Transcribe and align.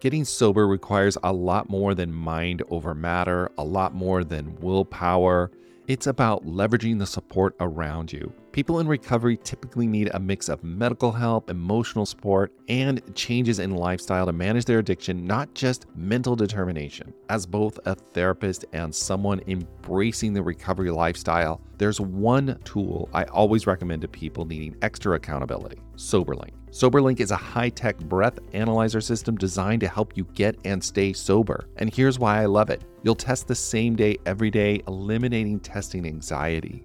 Getting 0.00 0.24
sober 0.24 0.68
requires 0.68 1.18
a 1.24 1.32
lot 1.32 1.68
more 1.68 1.92
than 1.92 2.12
mind 2.12 2.62
over 2.70 2.94
matter, 2.94 3.50
a 3.58 3.64
lot 3.64 3.94
more 3.94 4.22
than 4.22 4.54
willpower. 4.60 5.50
It's 5.88 6.06
about 6.06 6.46
leveraging 6.46 7.00
the 7.00 7.06
support 7.06 7.56
around 7.58 8.12
you. 8.12 8.32
People 8.52 8.78
in 8.78 8.86
recovery 8.86 9.36
typically 9.42 9.88
need 9.88 10.10
a 10.14 10.20
mix 10.20 10.48
of 10.48 10.62
medical 10.62 11.10
help, 11.10 11.50
emotional 11.50 12.06
support, 12.06 12.52
and 12.68 13.02
changes 13.16 13.58
in 13.58 13.74
lifestyle 13.74 14.26
to 14.26 14.32
manage 14.32 14.66
their 14.66 14.78
addiction, 14.78 15.26
not 15.26 15.52
just 15.54 15.86
mental 15.96 16.36
determination. 16.36 17.12
As 17.28 17.44
both 17.44 17.80
a 17.84 17.96
therapist 17.96 18.66
and 18.72 18.94
someone 18.94 19.40
embracing 19.48 20.32
the 20.32 20.42
recovery 20.42 20.92
lifestyle, 20.92 21.60
there's 21.76 22.00
one 22.00 22.60
tool 22.62 23.08
I 23.12 23.24
always 23.24 23.66
recommend 23.66 24.02
to 24.02 24.08
people 24.08 24.44
needing 24.44 24.76
extra 24.80 25.16
accountability 25.16 25.80
SoberLink. 25.96 26.57
SoberLink 26.70 27.20
is 27.20 27.30
a 27.30 27.36
high 27.36 27.70
tech 27.70 27.96
breath 27.98 28.38
analyzer 28.52 29.00
system 29.00 29.36
designed 29.36 29.80
to 29.80 29.88
help 29.88 30.16
you 30.16 30.24
get 30.34 30.56
and 30.64 30.82
stay 30.82 31.12
sober. 31.12 31.68
And 31.76 31.92
here's 31.92 32.18
why 32.18 32.42
I 32.42 32.46
love 32.46 32.70
it 32.70 32.84
you'll 33.02 33.14
test 33.14 33.48
the 33.48 33.54
same 33.54 33.96
day 33.96 34.16
every 34.26 34.50
day, 34.50 34.82
eliminating 34.86 35.60
testing 35.60 36.06
anxiety. 36.06 36.84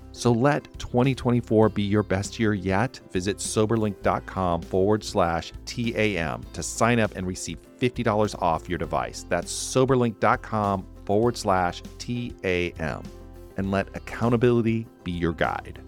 So 0.11 0.31
let 0.31 0.67
2024 0.79 1.69
be 1.69 1.83
your 1.83 2.03
best 2.03 2.39
year 2.39 2.53
yet. 2.53 2.99
Visit 3.11 3.37
soberlink.com 3.37 4.61
forward 4.61 5.03
slash 5.03 5.51
TAM 5.65 6.43
to 6.53 6.63
sign 6.63 6.99
up 6.99 7.15
and 7.15 7.25
receive 7.25 7.57
$50 7.79 8.41
off 8.41 8.69
your 8.69 8.77
device. 8.77 9.25
That's 9.29 9.51
soberlink.com 9.51 10.85
forward 11.05 11.37
slash 11.37 11.81
TAM. 11.97 13.03
And 13.57 13.71
let 13.71 13.95
accountability 13.95 14.87
be 15.03 15.11
your 15.11 15.33
guide. 15.33 15.81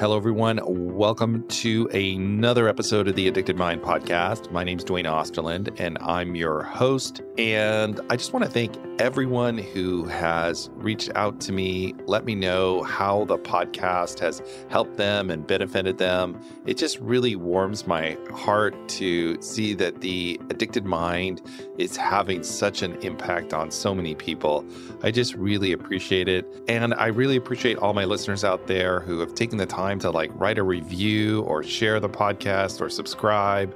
Hello, 0.00 0.16
everyone. 0.16 0.60
Welcome 0.64 1.46
to 1.48 1.86
another 1.88 2.70
episode 2.70 3.06
of 3.06 3.16
the 3.16 3.28
Addicted 3.28 3.58
Mind 3.58 3.82
podcast. 3.82 4.50
My 4.50 4.64
name 4.64 4.78
is 4.78 4.84
Duane 4.84 5.04
Osterlind, 5.04 5.78
and 5.78 5.98
I'm 6.00 6.34
your 6.34 6.62
host. 6.62 7.20
And 7.36 8.00
I 8.08 8.16
just 8.16 8.32
want 8.32 8.46
to 8.46 8.50
thank 8.50 8.74
everyone 8.98 9.58
who 9.58 10.04
has 10.04 10.70
reached 10.74 11.10
out 11.16 11.38
to 11.40 11.52
me, 11.52 11.94
let 12.06 12.24
me 12.24 12.34
know 12.34 12.82
how 12.82 13.26
the 13.26 13.38
podcast 13.38 14.18
has 14.20 14.42
helped 14.70 14.96
them 14.96 15.30
and 15.30 15.46
benefited 15.46 15.98
them. 15.98 16.38
It 16.66 16.78
just 16.78 16.98
really 17.00 17.36
warms 17.36 17.86
my 17.86 18.16
heart 18.32 18.74
to 18.90 19.40
see 19.42 19.74
that 19.74 20.00
the 20.00 20.40
addicted 20.48 20.86
mind 20.86 21.42
is 21.78 21.96
having 21.96 22.42
such 22.42 22.82
an 22.82 22.94
impact 23.02 23.52
on 23.52 23.70
so 23.70 23.94
many 23.94 24.14
people. 24.14 24.64
I 25.02 25.10
just 25.10 25.34
really 25.34 25.72
appreciate 25.72 26.28
it. 26.28 26.46
And 26.68 26.94
I 26.94 27.06
really 27.06 27.36
appreciate 27.36 27.78
all 27.78 27.92
my 27.92 28.04
listeners 28.04 28.44
out 28.44 28.66
there 28.66 29.00
who 29.00 29.18
have 29.20 29.34
taken 29.34 29.58
the 29.58 29.66
time 29.66 29.89
to 29.98 30.10
like 30.10 30.30
write 30.34 30.58
a 30.58 30.62
review 30.62 31.42
or 31.42 31.62
share 31.62 32.00
the 32.00 32.08
podcast 32.08 32.80
or 32.80 32.88
subscribe. 32.88 33.74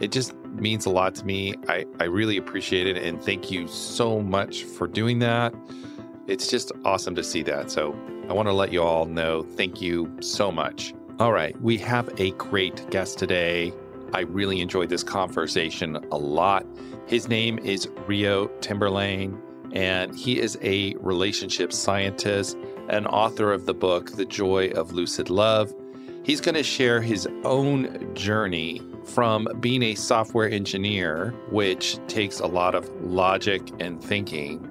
It 0.00 0.10
just 0.10 0.34
means 0.48 0.86
a 0.86 0.90
lot 0.90 1.14
to 1.14 1.24
me. 1.24 1.54
I, 1.68 1.86
I 2.00 2.04
really 2.04 2.36
appreciate 2.36 2.86
it. 2.86 3.02
And 3.02 3.22
thank 3.22 3.50
you 3.50 3.68
so 3.68 4.20
much 4.20 4.64
for 4.64 4.86
doing 4.86 5.20
that. 5.20 5.54
It's 6.26 6.48
just 6.48 6.72
awesome 6.84 7.14
to 7.14 7.22
see 7.22 7.42
that. 7.42 7.70
So 7.70 7.96
I 8.28 8.32
want 8.32 8.48
to 8.48 8.52
let 8.52 8.72
you 8.72 8.82
all 8.82 9.06
know 9.06 9.42
thank 9.42 9.80
you 9.80 10.14
so 10.20 10.50
much. 10.50 10.94
All 11.18 11.32
right. 11.32 11.58
We 11.60 11.78
have 11.78 12.08
a 12.18 12.32
great 12.32 12.90
guest 12.90 13.18
today. 13.18 13.72
I 14.12 14.20
really 14.20 14.60
enjoyed 14.60 14.88
this 14.88 15.02
conversation 15.02 15.96
a 16.10 16.16
lot. 16.16 16.66
His 17.06 17.28
name 17.28 17.58
is 17.58 17.88
Rio 18.06 18.48
Timberlane, 18.60 19.40
and 19.72 20.16
he 20.16 20.40
is 20.40 20.58
a 20.62 20.94
relationship 21.00 21.72
scientist 21.72 22.56
and 22.88 23.06
author 23.06 23.52
of 23.52 23.66
the 23.66 23.74
book, 23.74 24.12
The 24.12 24.24
Joy 24.24 24.68
of 24.70 24.92
Lucid 24.92 25.30
Love. 25.30 25.74
He's 26.22 26.40
going 26.40 26.54
to 26.54 26.62
share 26.62 27.00
his 27.00 27.28
own 27.44 28.14
journey 28.14 28.80
from 29.04 29.46
being 29.60 29.82
a 29.82 29.94
software 29.94 30.48
engineer, 30.48 31.34
which 31.50 31.98
takes 32.08 32.40
a 32.40 32.46
lot 32.46 32.74
of 32.74 32.88
logic 33.02 33.62
and 33.80 34.02
thinking, 34.02 34.70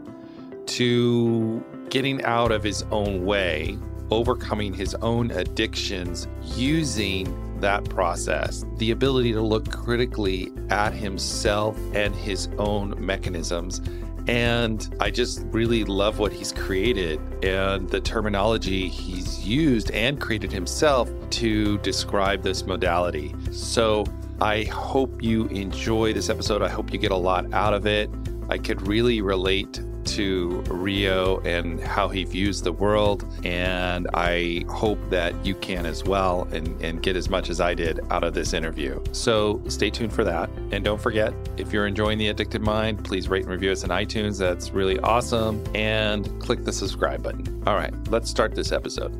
to 0.66 1.63
getting 1.90 2.24
out 2.24 2.51
of 2.51 2.63
his 2.63 2.84
own 2.91 3.25
way, 3.25 3.78
overcoming 4.09 4.74
his 4.74 4.95
own 4.95 5.30
addictions 5.31 6.28
using 6.56 7.40
that 7.59 7.85
process, 7.85 8.66
the 8.78 8.91
ability 8.91 9.31
to 9.34 9.41
look 9.41 9.72
critically 9.72 10.51
at 10.69 10.94
himself 10.94 11.78
and 11.94 12.16
his 12.16 12.50
own 12.57 12.94
mechanisms. 13.03 13.80
And 14.28 14.95
I 15.00 15.11
just 15.11 15.41
really 15.47 15.84
love 15.84 16.19
what 16.19 16.31
he's 16.31 16.51
created 16.51 17.19
and 17.44 17.89
the 17.89 18.00
terminology 18.00 18.88
he's 18.88 19.45
used 19.45 19.91
and 19.91 20.19
created 20.19 20.51
himself 20.51 21.09
to 21.31 21.78
describe 21.79 22.41
this 22.41 22.66
modality. 22.66 23.35
So 23.51 24.06
I 24.39 24.63
hope 24.63 25.22
you 25.22 25.47
enjoy 25.47 26.13
this 26.13 26.29
episode. 26.29 26.62
I 26.62 26.69
hope 26.69 26.94
you 26.94 27.00
get 27.00 27.12
a 27.12 27.17
lot 27.17 27.53
out 27.53 27.73
of 27.73 27.85
it. 27.85 28.09
I 28.50 28.57
could 28.57 28.88
really 28.88 29.22
relate 29.22 29.81
to 30.06 30.62
Rio 30.68 31.40
and 31.40 31.80
how 31.80 32.08
he 32.08 32.24
views 32.24 32.62
the 32.62 32.72
world. 32.72 33.25
And 33.44 34.08
I 34.14 34.66
hope 34.69 35.00
that 35.09 35.34
you 35.46 35.56
can 35.56 35.86
as 35.86 36.03
well 36.03 36.47
and, 36.52 36.80
and 36.81 37.02
get 37.02 37.16
as 37.16 37.30
much 37.30 37.50
as 37.50 37.59
I 37.62 37.74
did 37.74 38.00
out 38.12 38.24
of 38.24 38.34
this 38.34 38.53
interview. 38.53 39.02
So 39.12 39.62
stay 39.68 39.90
tuned 39.90 40.13
for 40.13 40.24
that. 40.24 40.50
And 40.72 40.84
don't 40.84 41.02
forget, 41.02 41.34
if 41.58 41.74
you're 41.74 41.88
enjoying 41.88 42.18
The 42.18 42.30
Addicted 42.30 42.62
Mind, 42.62 43.03
please 43.03 43.30
rate 43.30 43.44
and 43.44 43.52
review 43.52 43.72
us 43.72 43.84
on 43.84 43.90
iTunes. 43.90 44.38
That's 44.38 44.72
really 44.72 45.00
awesome. 45.00 45.63
And 45.74 46.40
click 46.42 46.63
the 46.63 46.74
subscribe 46.74 47.24
button. 47.24 47.63
All 47.66 47.75
right, 47.75 47.94
let's 48.09 48.30
start 48.30 48.56
this 48.56 48.72
episode. 48.72 49.12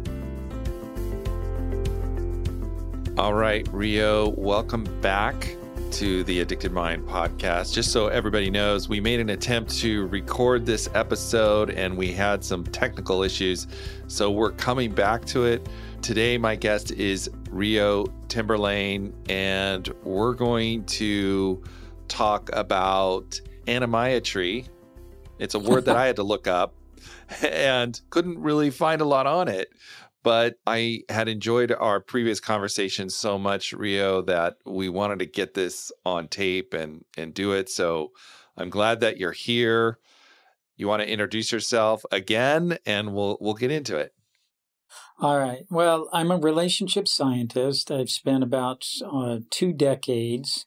All 3.18 3.34
right, 3.36 3.68
Rio, 3.72 4.30
welcome 4.30 4.86
back 5.02 5.56
to 5.94 6.24
the 6.24 6.40
Addicted 6.40 6.72
Mind 6.72 7.08
podcast. 7.08 7.72
Just 7.72 7.92
so 7.92 8.08
everybody 8.08 8.50
knows, 8.50 8.90
we 8.90 9.00
made 9.00 9.20
an 9.20 9.30
attempt 9.30 9.78
to 9.78 10.08
record 10.08 10.66
this 10.66 10.90
episode 10.96 11.70
and 11.70 11.96
we 11.96 12.12
had 12.12 12.44
some 12.44 12.64
technical 12.64 13.22
issues. 13.22 13.68
So 14.08 14.32
we're 14.32 14.54
coming 14.54 14.92
back 14.92 15.24
to 15.26 15.46
it. 15.46 15.70
Today, 16.02 16.40
my 16.40 16.56
guest 16.56 16.92
is 16.94 17.30
Rio 17.52 18.06
Timberlane, 18.28 19.14
and 19.30 19.88
we're 20.04 20.34
going 20.34 20.84
to 20.86 21.64
talk 22.08 22.50
about 22.54 23.40
animiatry. 23.68 24.68
It's 25.38 25.54
a 25.54 25.60
word 25.60 25.86
that 25.86 25.96
I 25.96 26.08
had 26.08 26.16
to 26.16 26.24
look 26.24 26.48
up 26.48 26.74
and 27.44 28.02
couldn't 28.10 28.40
really 28.40 28.72
find 28.72 29.00
a 29.00 29.06
lot 29.06 29.28
on 29.28 29.48
it. 29.48 29.72
But 30.24 30.56
I 30.66 31.02
had 31.10 31.28
enjoyed 31.28 31.72
our 31.72 32.00
previous 32.00 32.40
conversation 32.40 33.10
so 33.10 33.38
much, 33.38 33.74
Rio, 33.74 34.22
that 34.24 34.56
we 34.66 34.88
wanted 34.88 35.20
to 35.20 35.26
get 35.26 35.54
this 35.54 35.92
on 36.06 36.30
tape 36.30 36.74
and 36.74 37.04
and 37.18 37.34
do 37.34 37.52
it. 37.52 37.70
So 37.70 38.12
I'm 38.58 38.70
glad 38.70 39.02
that 39.02 39.18
you're 39.18 39.34
here. 39.34 40.00
You 40.76 40.88
want 40.88 41.02
to 41.02 41.10
introduce 41.10 41.52
yourself 41.52 42.04
again, 42.12 42.78
and 42.86 43.14
we'll 43.14 43.38
we'll 43.42 43.54
get 43.54 43.72
into 43.72 43.98
it. 43.98 44.14
All 45.20 45.38
right. 45.38 45.66
Well, 45.70 46.10
I'm 46.12 46.32
a 46.32 46.38
relationship 46.38 47.08
scientist. 47.08 47.92
I've 47.92 48.10
spent 48.10 48.44
about 48.44 48.86
uh, 49.06 49.40
two 49.50 49.72
decades 49.72 50.66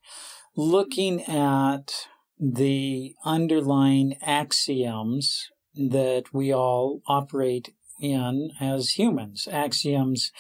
looking 0.56 1.22
at 1.24 1.92
the 2.38 3.14
underlying 3.24 4.16
axioms 4.22 5.50
that 5.74 6.24
we 6.32 6.52
all 6.52 7.02
operate 7.06 7.74
in 8.00 8.50
as 8.60 8.90
humans 8.90 9.48
axioms 9.50 10.32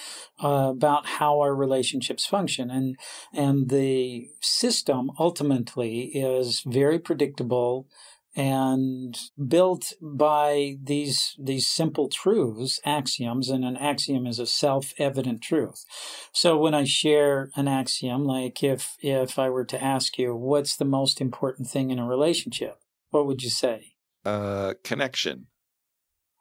uh, 0.42 0.70
about 0.70 1.06
how 1.06 1.40
our 1.40 1.54
relationships 1.54 2.26
function. 2.26 2.70
And 2.70 2.96
and 3.32 3.68
the 3.68 4.28
system 4.40 5.10
ultimately 5.18 6.06
is 6.14 6.62
very 6.66 6.98
predictable 6.98 7.88
and 8.36 9.18
built 9.48 9.94
by 10.00 10.76
these 10.82 11.34
these 11.38 11.66
simple 11.66 12.08
truths 12.08 12.78
axioms 12.84 13.48
and 13.48 13.64
an 13.64 13.78
axiom 13.78 14.26
is 14.26 14.38
a 14.38 14.46
self-evident 14.46 15.40
truth. 15.40 15.84
So 16.32 16.58
when 16.58 16.74
i 16.74 16.84
share 16.84 17.50
an 17.56 17.66
axiom 17.66 18.24
like 18.24 18.62
if 18.62 18.96
if 19.00 19.38
i 19.38 19.48
were 19.48 19.64
to 19.64 19.82
ask 19.82 20.18
you 20.18 20.36
what's 20.36 20.76
the 20.76 20.84
most 20.84 21.20
important 21.20 21.68
thing 21.68 21.90
in 21.90 21.98
a 21.98 22.06
relationship? 22.06 22.78
What 23.10 23.26
would 23.26 23.42
you 23.42 23.50
say? 23.50 23.94
Uh 24.24 24.74
connection 24.84 25.46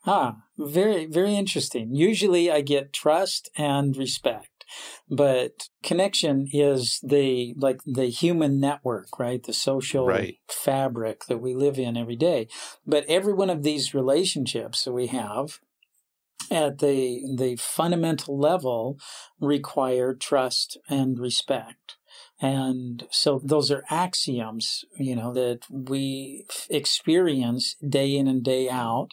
Ah, 0.05 0.43
very, 0.57 1.05
very 1.05 1.35
interesting. 1.35 1.95
Usually 1.95 2.51
I 2.51 2.61
get 2.61 2.93
trust 2.93 3.49
and 3.57 3.95
respect. 3.97 4.49
But 5.09 5.69
connection 5.83 6.47
is 6.51 6.99
the 7.03 7.53
like 7.57 7.81
the 7.85 8.05
human 8.07 8.59
network, 8.59 9.19
right? 9.19 9.43
The 9.43 9.53
social 9.53 10.05
Right. 10.05 10.37
fabric 10.47 11.25
that 11.25 11.37
we 11.39 11.53
live 11.53 11.77
in 11.77 11.97
every 11.97 12.15
day. 12.15 12.47
But 12.85 13.05
every 13.07 13.33
one 13.33 13.49
of 13.49 13.63
these 13.63 13.93
relationships 13.93 14.83
that 14.83 14.93
we 14.93 15.07
have 15.07 15.59
at 16.51 16.79
the 16.79 17.23
the 17.37 17.55
fundamental 17.57 18.37
level 18.37 18.99
require 19.39 20.13
trust 20.13 20.77
and 20.89 21.19
respect. 21.19 21.97
And 22.41 23.07
so 23.11 23.39
those 23.43 23.71
are 23.71 23.83
axioms, 23.89 24.83
you 24.97 25.15
know, 25.15 25.33
that 25.33 25.59
we 25.69 26.45
experience 26.69 27.75
day 27.87 28.15
in 28.15 28.27
and 28.27 28.43
day 28.43 28.69
out. 28.69 29.09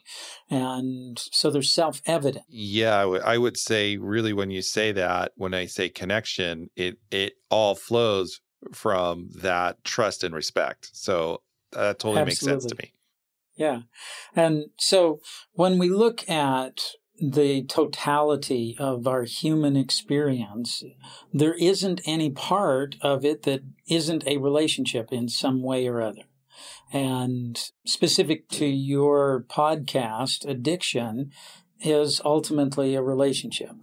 And 0.51 1.19
so 1.31 1.51
they're 1.51 1.63
self 1.63 2.03
evident. 2.05 2.45
Yeah, 2.49 2.97
I 2.97 3.05
would- 3.05 3.23
I 3.23 3.39
would 3.39 3.57
say 3.57 3.97
really 3.97 4.33
when 4.33 4.51
you 4.51 4.61
say 4.63 4.91
that, 4.93 5.33
when 5.37 5.55
I 5.55 5.67
say 5.67 5.89
connection, 5.89 6.71
it 6.77 6.99
it 7.11 7.35
all 7.51 7.75
flows 7.75 8.41
from 8.73 9.29
that 9.37 9.83
trust 9.85 10.25
and 10.25 10.35
respect. 10.35 10.91
So 10.93 11.43
that 11.73 11.99
totally 12.01 12.25
makes 12.25 12.41
sense 12.41 12.65
to 12.67 12.77
me. 12.77 12.93
Yeah. 13.57 13.83
And 14.35 14.67
so 14.79 15.21
when 15.53 15.79
we 15.79 15.89
look 15.89 16.29
at 16.29 16.81
the 17.23 17.63
totality 17.65 18.75
of 18.81 19.07
our 19.07 19.23
human 19.23 19.77
experience, 19.77 20.83
there 21.33 21.55
isn't 21.55 22.01
any 22.05 22.31
part 22.31 22.97
of 23.01 23.25
it 23.25 23.45
that 23.45 23.63
isn't 23.89 24.27
a 24.27 24.39
relationship 24.39 25.13
in 25.13 25.29
some 25.29 25.63
way 25.63 25.87
or 25.87 26.03
other. 26.03 26.25
And 26.93 27.59
specific 27.87 28.49
to 28.51 28.67
your 28.67 29.45
podcast, 29.49 30.47
addiction 30.47 31.31
is 31.81 32.21
ultimately 32.25 32.95
a 32.97 33.03
relationship. 33.03 33.77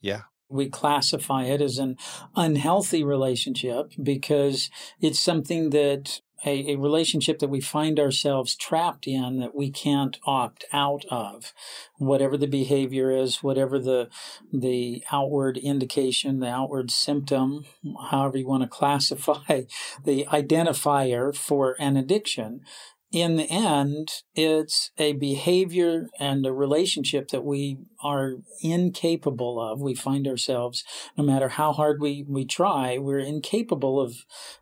Yeah. 0.00 0.22
We 0.48 0.68
classify 0.68 1.44
it 1.44 1.60
as 1.60 1.78
an 1.78 1.96
unhealthy 2.34 3.04
relationship 3.04 3.92
because 4.02 4.68
it's 5.00 5.20
something 5.20 5.70
that 5.70 6.20
a, 6.44 6.72
a 6.72 6.76
relationship 6.76 7.38
that 7.38 7.48
we 7.48 7.60
find 7.60 7.98
ourselves 7.98 8.54
trapped 8.54 9.06
in 9.06 9.40
that 9.40 9.54
we 9.54 9.70
can't 9.70 10.18
opt 10.24 10.64
out 10.72 11.04
of. 11.10 11.52
Whatever 11.96 12.36
the 12.36 12.46
behavior 12.46 13.10
is, 13.10 13.42
whatever 13.42 13.78
the 13.78 14.08
the 14.52 15.02
outward 15.10 15.56
indication, 15.56 16.40
the 16.40 16.48
outward 16.48 16.90
symptom, 16.90 17.64
however 18.10 18.38
you 18.38 18.46
want 18.46 18.62
to 18.62 18.68
classify 18.78 19.62
the 20.04 20.26
identifier 20.30 21.34
for 21.34 21.76
an 21.78 21.96
addiction, 21.96 22.60
in 23.10 23.36
the 23.36 23.50
end, 23.50 24.10
it's 24.34 24.90
a 24.98 25.14
behavior 25.14 26.08
and 26.20 26.44
a 26.44 26.52
relationship 26.52 27.28
that 27.28 27.44
we 27.44 27.78
are 28.02 28.34
incapable 28.60 29.60
of. 29.60 29.80
We 29.80 29.94
find 29.94 30.26
ourselves, 30.28 30.84
no 31.16 31.24
matter 31.24 31.48
how 31.48 31.72
hard 31.72 32.00
we, 32.00 32.24
we 32.28 32.44
try, 32.44 32.98
we're 32.98 33.18
incapable 33.18 34.00
of 34.00 34.14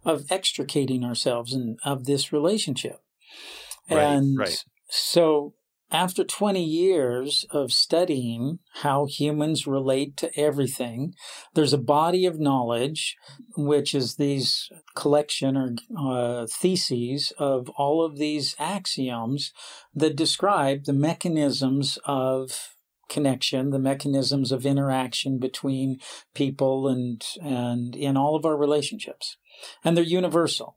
of 0.04 0.26
extricating 0.30 1.04
ourselves 1.04 1.52
in, 1.52 1.76
of 1.84 2.04
this 2.04 2.32
relationship. 2.32 3.00
Right, 3.90 4.02
and 4.02 4.38
right. 4.38 4.64
so 4.88 5.54
after 5.96 6.24
20 6.24 6.62
years 6.62 7.46
of 7.50 7.72
studying 7.72 8.58
how 8.82 9.06
humans 9.06 9.66
relate 9.66 10.14
to 10.18 10.30
everything, 10.38 11.14
there's 11.54 11.72
a 11.72 11.78
body 11.78 12.26
of 12.26 12.38
knowledge, 12.38 13.16
which 13.56 13.94
is 13.94 14.16
these 14.16 14.68
collection 14.94 15.56
or 15.56 15.74
uh, 15.98 16.46
theses 16.46 17.32
of 17.38 17.70
all 17.78 18.04
of 18.04 18.18
these 18.18 18.54
axioms 18.58 19.54
that 19.94 20.16
describe 20.16 20.84
the 20.84 20.92
mechanisms 20.92 21.98
of 22.04 22.74
connection, 23.08 23.70
the 23.70 23.78
mechanisms 23.78 24.52
of 24.52 24.66
interaction 24.66 25.38
between 25.38 25.98
people 26.34 26.88
and 26.88 27.24
and 27.40 27.96
in 27.96 28.18
all 28.18 28.36
of 28.36 28.44
our 28.44 28.56
relationships, 28.56 29.38
and 29.82 29.96
they're 29.96 30.04
universal 30.04 30.76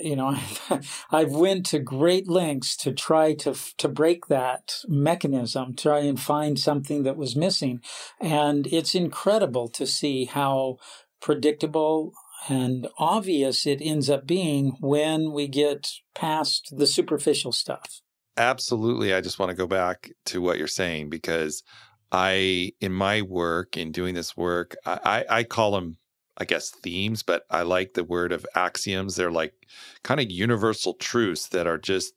you 0.00 0.16
know, 0.16 0.36
I've 1.10 1.32
went 1.32 1.66
to 1.66 1.78
great 1.78 2.28
lengths 2.28 2.76
to 2.78 2.92
try 2.92 3.34
to 3.34 3.54
to 3.78 3.88
break 3.88 4.26
that 4.26 4.80
mechanism, 4.88 5.74
try 5.74 6.00
and 6.00 6.20
find 6.20 6.58
something 6.58 7.02
that 7.02 7.16
was 7.16 7.36
missing, 7.36 7.80
and 8.20 8.66
it's 8.68 8.94
incredible 8.94 9.68
to 9.68 9.86
see 9.86 10.26
how 10.26 10.78
predictable 11.20 12.12
and 12.48 12.88
obvious 12.98 13.66
it 13.66 13.80
ends 13.80 14.10
up 14.10 14.26
being 14.26 14.76
when 14.80 15.32
we 15.32 15.46
get 15.46 15.92
past 16.14 16.74
the 16.76 16.86
superficial 16.86 17.52
stuff. 17.52 18.00
Absolutely. 18.36 19.14
I 19.14 19.20
just 19.20 19.38
want 19.38 19.50
to 19.50 19.56
go 19.56 19.66
back 19.66 20.10
to 20.26 20.40
what 20.40 20.58
you're 20.58 20.66
saying 20.66 21.10
because 21.10 21.62
I, 22.10 22.72
in 22.80 22.92
my 22.92 23.22
work, 23.22 23.76
in 23.76 23.92
doing 23.92 24.14
this 24.14 24.36
work, 24.36 24.74
I, 24.84 25.24
I, 25.28 25.36
I 25.38 25.44
call 25.44 25.72
them, 25.72 25.98
I 26.42 26.44
guess, 26.44 26.70
themes, 26.70 27.22
but 27.22 27.44
I 27.50 27.62
like 27.62 27.94
the 27.94 28.02
word 28.02 28.32
of 28.32 28.44
axioms. 28.56 29.14
They're 29.14 29.30
like 29.30 29.54
kind 30.02 30.18
of 30.20 30.28
universal 30.28 30.94
truths 30.94 31.46
that 31.50 31.68
are 31.68 31.78
just 31.78 32.14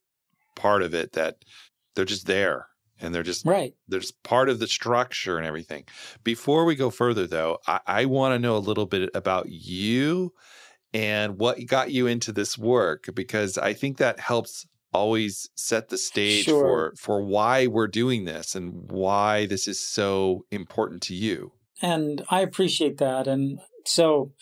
part 0.56 0.81
of 0.81 0.95
it, 0.95 1.12
that 1.13 1.45
they're 1.94 2.06
just 2.06 2.25
there 2.25 2.66
and 3.00 3.13
they're 3.13 3.22
just 3.22 3.45
Right. 3.45 3.75
they're 3.88 4.00
just 4.00 4.24
part 4.24 4.50
of 4.50 4.57
the 4.57 4.68
structure 4.68 5.38
and 5.38 5.45
everything. 5.45 5.83
Before 6.24 6.66
we 6.66 6.74
go 6.75 6.89
further, 6.89 7.27
though, 7.27 7.60
I, 7.68 7.80
I 7.86 8.06
want 8.06 8.33
to 8.33 8.39
know 8.39 8.57
a 8.57 8.68
little 8.69 8.88
bit 8.88 9.12
about 9.13 9.45
you 9.50 10.33
and 10.92 11.38
what 11.38 11.63
got 11.68 11.92
you 11.92 12.07
into 12.07 12.31
this 12.31 12.57
work 12.57 13.10
because 13.13 13.60
I 13.60 13.74
think 13.74 13.98
that 13.98 14.19
helps 14.19 14.66
always 14.92 15.50
set 15.56 15.89
the 15.89 15.98
stage 16.00 16.45
Sure. 16.45 16.63
for 16.63 16.94
for 16.98 17.22
why 17.22 17.68
we're 17.68 17.88
doing 17.88 18.25
this 18.25 18.56
and 18.56 18.89
why 18.89 19.45
this 19.45 19.68
is 19.68 19.80
so 19.80 20.45
important 20.50 21.04
to 21.04 21.13
you. 21.13 21.51
And 21.81 22.25
I 22.31 22.39
appreciate 22.39 22.98
that. 23.00 23.27
And 23.27 23.60
so 23.86 24.34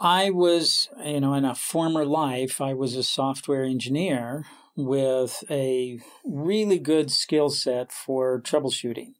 I 0.00 0.30
was, 0.30 0.88
you 1.04 1.20
know, 1.20 1.34
in 1.34 1.44
a 1.44 1.54
former 1.54 2.04
life, 2.04 2.60
I 2.60 2.74
was 2.74 2.96
a 2.96 3.02
software 3.02 3.64
engineer 3.64 4.46
with 4.76 5.44
a 5.50 5.98
really 6.24 6.78
good 6.78 7.10
skill 7.10 7.50
set 7.50 7.92
for 7.92 8.40
troubleshooting 8.40 9.14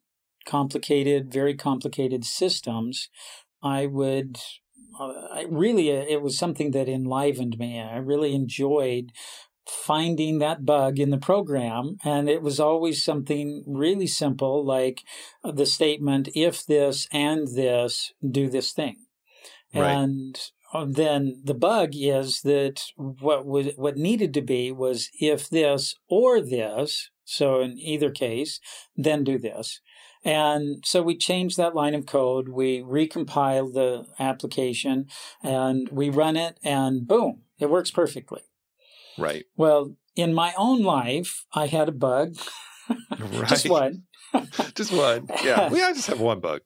complicated, 0.47 1.33
very 1.33 1.55
complicated 1.55 2.25
systems. 2.25 3.09
I 3.63 3.87
would. 3.87 4.39
Uh, 4.99 5.13
I 5.33 5.47
really, 5.49 5.89
it 5.89 6.21
was 6.21 6.37
something 6.37 6.73
that 6.73 6.89
enlivened 6.89 7.59
me. 7.59 7.81
I 7.81 7.97
really 7.97 8.35
enjoyed 8.35 9.13
finding 9.67 10.39
that 10.39 10.67
bug 10.67 10.99
in 10.99 11.11
the 11.11 11.19
program. 11.19 11.97
And 12.05 12.29
it 12.29 12.43
was 12.43 12.59
always 12.59 13.05
something 13.05 13.63
really 13.67 14.09
simple 14.09 14.65
like 14.65 15.05
the 15.45 15.67
statement, 15.67 16.29
if 16.35 16.67
this 16.67 17.07
and 17.13 17.47
this, 17.55 18.13
do 18.29 18.51
this 18.51 18.73
thing. 18.73 18.97
Right. 19.75 19.91
And 19.91 20.39
uh, 20.73 20.87
then 20.89 21.41
the 21.45 21.55
bug 21.55 21.91
is 21.95 22.43
that 22.43 22.83
what 22.97 23.47
was 23.47 23.69
what 23.77 23.97
needed 23.97 24.35
to 24.35 24.43
be 24.43 24.73
was 24.73 25.11
if 25.21 25.49
this 25.49 25.95
or 26.09 26.41
this. 26.41 27.11
So 27.25 27.61
in 27.61 27.79
either 27.79 28.11
case, 28.11 28.61
then 28.97 29.23
do 29.25 29.39
this. 29.39 29.81
And 30.25 30.85
so 30.85 31.03
we 31.03 31.17
changed 31.17 31.57
that 31.57 31.75
line 31.75 31.95
of 31.95 32.05
code. 32.07 32.49
We 32.49 32.81
recompiled 32.81 33.73
the 33.73 34.05
application 34.19 35.07
and 35.43 35.89
we 35.91 36.11
run 36.11 36.37
it 36.37 36.59
and 36.63 37.07
boom, 37.07 37.43
it 37.59 37.71
works 37.71 37.91
perfectly. 37.91 38.43
Right. 39.17 39.45
Well, 39.57 39.95
in 40.17 40.35
my 40.35 40.53
own 40.59 40.83
life, 40.83 41.47
I 41.55 41.67
had 41.67 41.89
a 41.89 41.93
bug, 41.93 42.37
Right. 43.19 43.49
just 43.49 43.69
one. 43.69 44.03
just 44.75 44.93
one. 44.93 45.29
Yeah. 45.43 45.69
We 45.73 45.83
I 45.83 45.93
just 45.93 46.09
have 46.09 46.21
one 46.21 46.41
bug. 46.41 46.61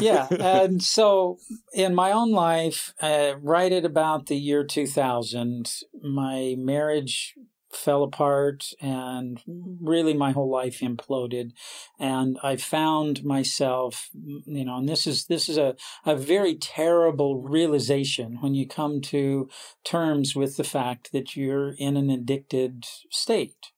Yeah. 0.00 0.28
And 0.40 0.82
so 0.82 1.38
in 1.72 1.94
my 1.94 2.12
own 2.12 2.30
life, 2.32 2.92
uh, 3.00 3.34
right 3.40 3.72
at 3.72 3.84
about 3.84 4.26
the 4.26 4.36
year 4.36 4.64
2000, 4.64 5.72
my 6.02 6.54
marriage 6.58 7.34
fell 7.72 8.02
apart 8.02 8.72
and 8.80 9.40
really 9.80 10.12
my 10.12 10.32
whole 10.32 10.50
life 10.50 10.80
imploded 10.80 11.52
and 12.00 12.36
i 12.42 12.56
found 12.56 13.22
myself 13.22 14.08
you 14.12 14.64
know 14.64 14.78
and 14.78 14.88
this 14.88 15.06
is 15.06 15.26
this 15.26 15.48
is 15.48 15.56
a, 15.56 15.76
a 16.04 16.16
very 16.16 16.56
terrible 16.56 17.40
realization 17.40 18.38
when 18.40 18.54
you 18.54 18.66
come 18.66 19.00
to 19.00 19.48
terms 19.84 20.34
with 20.34 20.56
the 20.56 20.64
fact 20.64 21.12
that 21.12 21.36
you're 21.36 21.70
in 21.78 21.96
an 21.96 22.10
addicted 22.10 22.84
state 23.08 23.70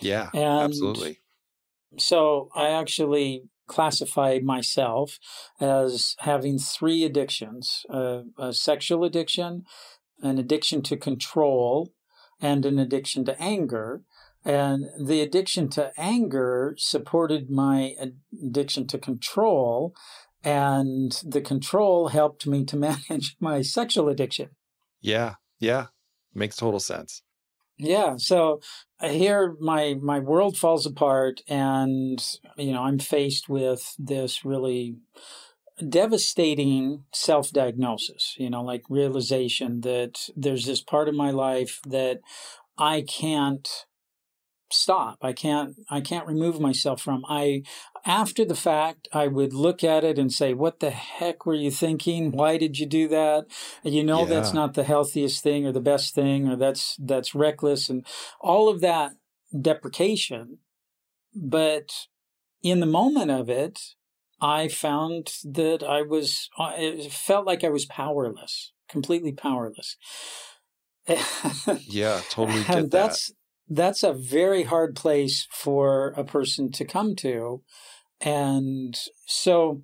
Yeah. 0.00 0.28
and 0.34 0.72
absolutely. 0.72 1.20
so 1.98 2.50
I 2.54 2.70
actually 2.70 3.44
classify 3.66 4.38
myself 4.42 5.18
as 5.60 6.14
having 6.20 6.58
three 6.58 7.04
addictions 7.04 7.84
uh, 7.90 8.22
a 8.38 8.52
sexual 8.52 9.04
addiction, 9.04 9.64
an 10.22 10.38
addiction 10.38 10.82
to 10.82 10.96
control, 10.96 11.92
and 12.40 12.64
an 12.64 12.78
addiction 12.78 13.24
to 13.24 13.40
anger. 13.40 14.02
And 14.44 14.84
the 15.04 15.20
addiction 15.22 15.68
to 15.70 15.92
anger 15.96 16.74
supported 16.78 17.50
my 17.50 17.94
addiction 17.98 18.86
to 18.88 18.98
control, 18.98 19.94
and 20.44 21.20
the 21.24 21.40
control 21.40 22.08
helped 22.08 22.46
me 22.46 22.64
to 22.66 22.76
manage 23.10 23.36
my 23.40 23.62
sexual 23.62 24.08
addiction. 24.08 24.50
Yeah. 25.00 25.34
Yeah. 25.58 25.86
Makes 26.34 26.56
total 26.56 26.80
sense. 26.80 27.22
Yeah, 27.78 28.16
so 28.16 28.60
here 29.02 29.56
my 29.60 29.94
my 30.00 30.18
world 30.18 30.56
falls 30.56 30.86
apart, 30.86 31.42
and 31.48 32.24
you 32.56 32.72
know 32.72 32.82
I'm 32.82 32.98
faced 32.98 33.48
with 33.48 33.94
this 33.98 34.44
really 34.44 34.96
devastating 35.88 37.04
self 37.12 37.50
diagnosis, 37.50 38.34
you 38.38 38.50
know, 38.50 38.62
like 38.62 38.82
realization 38.88 39.82
that 39.82 40.28
there's 40.36 40.64
this 40.66 40.80
part 40.80 41.08
of 41.08 41.14
my 41.14 41.30
life 41.30 41.80
that 41.86 42.20
I 42.78 43.02
can't 43.02 43.68
stop. 44.70 45.18
I 45.22 45.32
can't 45.32 45.76
I 45.90 46.00
can't 46.00 46.26
remove 46.26 46.60
myself 46.60 47.00
from. 47.00 47.24
I 47.28 47.62
after 48.06 48.44
the 48.44 48.54
fact 48.54 49.08
I 49.12 49.26
would 49.26 49.52
look 49.52 49.82
at 49.82 50.04
it 50.04 50.18
and 50.18 50.32
say, 50.32 50.54
What 50.54 50.80
the 50.80 50.90
heck 50.90 51.44
were 51.44 51.54
you 51.54 51.70
thinking? 51.70 52.30
Why 52.30 52.56
did 52.56 52.78
you 52.78 52.86
do 52.86 53.08
that? 53.08 53.46
You 53.82 54.04
know 54.04 54.20
yeah. 54.20 54.26
that's 54.26 54.54
not 54.54 54.74
the 54.74 54.84
healthiest 54.84 55.42
thing 55.42 55.66
or 55.66 55.72
the 55.72 55.80
best 55.80 56.14
thing 56.14 56.48
or 56.48 56.56
that's 56.56 56.96
that's 56.98 57.34
reckless 57.34 57.90
and 57.90 58.06
all 58.40 58.68
of 58.68 58.80
that 58.80 59.12
deprecation. 59.60 60.58
But 61.34 61.92
in 62.62 62.80
the 62.80 62.86
moment 62.86 63.30
of 63.30 63.50
it, 63.50 63.80
I 64.40 64.68
found 64.68 65.32
that 65.44 65.82
I 65.82 66.02
was, 66.02 66.48
it 66.58 67.12
felt 67.12 67.46
like 67.46 67.64
I 67.64 67.68
was 67.68 67.86
powerless, 67.86 68.72
completely 68.88 69.32
powerless. 69.32 69.96
yeah, 71.86 72.20
totally 72.30 72.62
get 72.64 72.76
and 72.76 72.90
that's, 72.90 73.28
that. 73.28 73.34
That's 73.68 74.02
a 74.04 74.12
very 74.12 74.62
hard 74.62 74.94
place 74.94 75.48
for 75.50 76.08
a 76.16 76.22
person 76.22 76.70
to 76.72 76.84
come 76.84 77.16
to. 77.16 77.62
And 78.20 78.96
so 79.26 79.82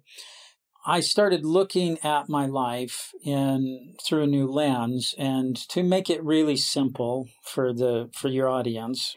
I 0.84 1.00
started 1.00 1.44
looking 1.44 1.98
at 2.02 2.28
my 2.28 2.46
life 2.46 3.12
in 3.24 3.94
through 4.04 4.24
a 4.24 4.26
new 4.26 4.46
lens 4.46 5.14
and 5.16 5.56
to 5.68 5.82
make 5.82 6.10
it 6.10 6.24
really 6.24 6.56
simple 6.56 7.28
for 7.44 7.72
the 7.72 8.10
for 8.12 8.28
your 8.28 8.48
audience, 8.48 9.16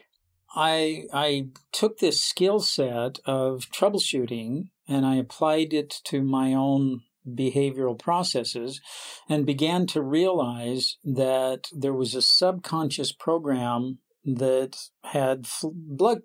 I 0.54 1.04
I 1.12 1.48
took 1.72 1.98
this 1.98 2.20
skill 2.20 2.60
set 2.60 3.18
of 3.24 3.66
troubleshooting 3.72 4.70
and 4.86 5.04
I 5.04 5.16
applied 5.16 5.72
it 5.72 5.90
to 6.04 6.22
my 6.22 6.54
own 6.54 7.00
behavioral 7.28 7.98
processes 7.98 8.80
and 9.28 9.44
began 9.44 9.86
to 9.88 10.00
realize 10.00 10.98
that 11.04 11.68
there 11.74 11.92
was 11.92 12.14
a 12.14 12.22
subconscious 12.22 13.10
program 13.10 13.98
that 14.24 14.76
had 15.02 15.46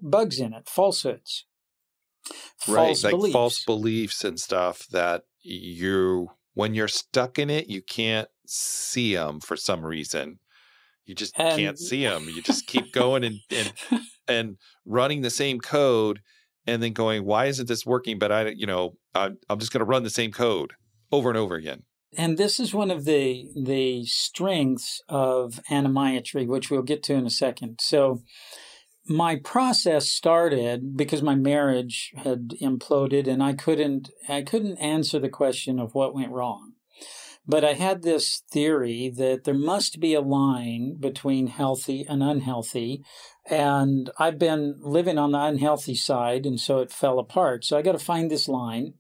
bugs 0.02 0.40
in 0.40 0.54
it, 0.54 0.70
falsehoods. 0.70 1.46
False 2.58 3.04
right, 3.04 3.04
like 3.04 3.12
beliefs. 3.12 3.34
false 3.34 3.64
beliefs 3.64 4.24
and 4.24 4.40
stuff 4.40 4.88
that 4.92 5.24
you, 5.42 6.30
when 6.54 6.74
you're 6.74 6.88
stuck 6.88 7.40
in 7.40 7.50
it, 7.50 7.68
you 7.68 7.82
can't 7.82 8.30
see 8.46 9.16
them 9.16 9.40
for 9.40 9.56
some 9.56 9.86
reason. 9.86 10.40
You 11.06 11.16
just 11.16 11.38
and, 11.38 11.60
can't 11.60 11.80
see 11.80 12.04
them. 12.04 12.28
You 12.30 12.42
just 12.42 12.68
keep 12.68 12.94
going 12.94 13.24
and, 13.24 13.40
and 13.50 13.74
and 14.28 14.58
running 14.86 15.22
the 15.22 15.30
same 15.30 15.60
code 15.60 16.22
and 16.68 16.82
then 16.82 16.94
going, 16.94 17.26
why 17.26 17.46
isn't 17.46 17.68
this 17.68 17.86
working? 17.86 18.20
But 18.20 18.32
I, 18.32 18.50
you 18.50 18.66
know, 18.66 18.98
I, 19.16 19.32
I'm 19.50 19.60
just 19.60 19.72
going 19.74 19.80
to 19.80 19.86
run 19.86 20.04
the 20.04 20.10
same 20.10 20.32
code 20.32 20.74
over 21.12 21.30
and 21.30 21.38
over 21.38 21.56
again. 21.56 21.84
And 22.18 22.38
this 22.38 22.60
is 22.60 22.74
one 22.74 22.92
of 22.92 23.06
the 23.06 23.48
the 23.56 24.06
strengths 24.06 25.02
of 25.08 25.62
animiatry, 25.70 26.46
which 26.46 26.70
we'll 26.70 26.82
get 26.82 27.04
to 27.04 27.14
in 27.14 27.26
a 27.26 27.30
second. 27.30 27.80
So 27.82 28.22
my 29.08 29.36
process 29.38 30.10
started 30.10 30.96
because 30.96 31.22
my 31.22 31.36
marriage 31.36 32.14
had 32.18 32.50
imploded 32.62 33.28
and 33.28 33.42
I 33.44 33.54
couldn't 33.54 34.10
I 34.30 34.42
couldn't 34.42 34.78
answer 34.78 35.20
the 35.20 35.30
question 35.30 35.80
of 35.80 35.96
what 35.96 36.14
went 36.14 36.32
wrong. 36.32 36.74
But 37.48 37.66
I 37.66 37.74
had 37.74 38.04
this 38.04 38.44
theory 38.52 39.12
that 39.18 39.46
there 39.46 39.56
must 39.56 40.00
be 40.00 40.14
a 40.14 40.22
line 40.22 40.98
between 41.00 41.48
healthy 41.48 42.06
and 42.08 42.22
unhealthy. 42.22 43.04
And 43.50 44.12
I've 44.20 44.38
been 44.38 44.76
living 44.80 45.18
on 45.18 45.32
the 45.32 45.42
unhealthy 45.42 45.96
side, 45.96 46.46
and 46.46 46.60
so 46.60 46.80
it 46.80 46.92
fell 46.92 47.18
apart. 47.18 47.66
So 47.66 47.78
I 47.78 47.82
got 47.82 47.94
to 47.94 48.06
find 48.06 48.30
this 48.30 48.48
line. 48.48 48.94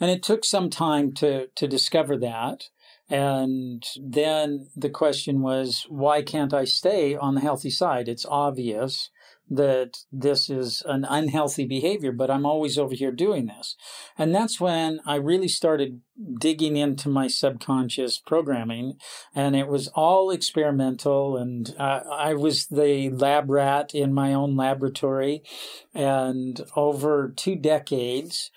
And 0.00 0.10
it 0.10 0.22
took 0.22 0.44
some 0.44 0.70
time 0.70 1.12
to, 1.14 1.48
to 1.48 1.68
discover 1.68 2.16
that. 2.16 2.64
And 3.10 3.84
then 4.00 4.68
the 4.74 4.90
question 4.90 5.42
was, 5.42 5.86
why 5.88 6.22
can't 6.22 6.54
I 6.54 6.64
stay 6.64 7.16
on 7.16 7.34
the 7.34 7.40
healthy 7.40 7.70
side? 7.70 8.08
It's 8.08 8.26
obvious 8.26 9.10
that 9.50 9.98
this 10.12 10.50
is 10.50 10.82
an 10.86 11.04
unhealthy 11.08 11.66
behavior, 11.66 12.12
but 12.12 12.30
I'm 12.30 12.44
always 12.44 12.78
over 12.78 12.94
here 12.94 13.12
doing 13.12 13.46
this. 13.46 13.76
And 14.16 14.34
that's 14.34 14.60
when 14.60 15.00
I 15.06 15.16
really 15.16 15.48
started 15.48 16.00
digging 16.38 16.76
into 16.76 17.08
my 17.08 17.28
subconscious 17.28 18.18
programming, 18.18 18.98
and 19.34 19.54
it 19.56 19.68
was 19.68 19.88
all 19.88 20.30
experimental. 20.30 21.36
And 21.36 21.74
uh, 21.78 22.02
I 22.10 22.34
was 22.34 22.66
the 22.66 23.10
lab 23.10 23.48
rat 23.48 23.94
in 23.94 24.12
my 24.12 24.34
own 24.34 24.56
laboratory. 24.56 25.42
And 25.94 26.60
over 26.76 27.32
two 27.34 27.56
decades, 27.56 28.50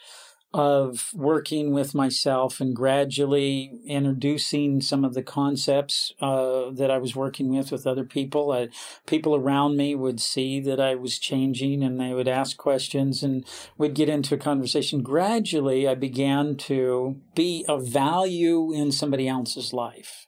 of 0.53 1.11
working 1.13 1.71
with 1.71 1.95
myself 1.95 2.59
and 2.59 2.75
gradually 2.75 3.79
introducing 3.85 4.81
some 4.81 5.05
of 5.05 5.13
the 5.13 5.23
concepts 5.23 6.11
uh, 6.19 6.69
that 6.71 6.91
I 6.91 6.97
was 6.97 7.15
working 7.15 7.55
with 7.55 7.71
with 7.71 7.87
other 7.87 8.03
people. 8.03 8.51
I, 8.51 8.67
people 9.05 9.35
around 9.35 9.77
me 9.77 9.95
would 9.95 10.19
see 10.19 10.59
that 10.61 10.79
I 10.79 10.95
was 10.95 11.19
changing 11.19 11.83
and 11.83 11.99
they 11.99 12.13
would 12.13 12.27
ask 12.27 12.57
questions 12.57 13.23
and 13.23 13.45
we'd 13.77 13.95
get 13.95 14.09
into 14.09 14.35
a 14.35 14.37
conversation. 14.37 15.01
Gradually, 15.01 15.87
I 15.87 15.95
began 15.95 16.57
to 16.57 17.21
be 17.33 17.65
of 17.69 17.87
value 17.87 18.73
in 18.73 18.91
somebody 18.91 19.29
else's 19.29 19.71
life. 19.71 20.27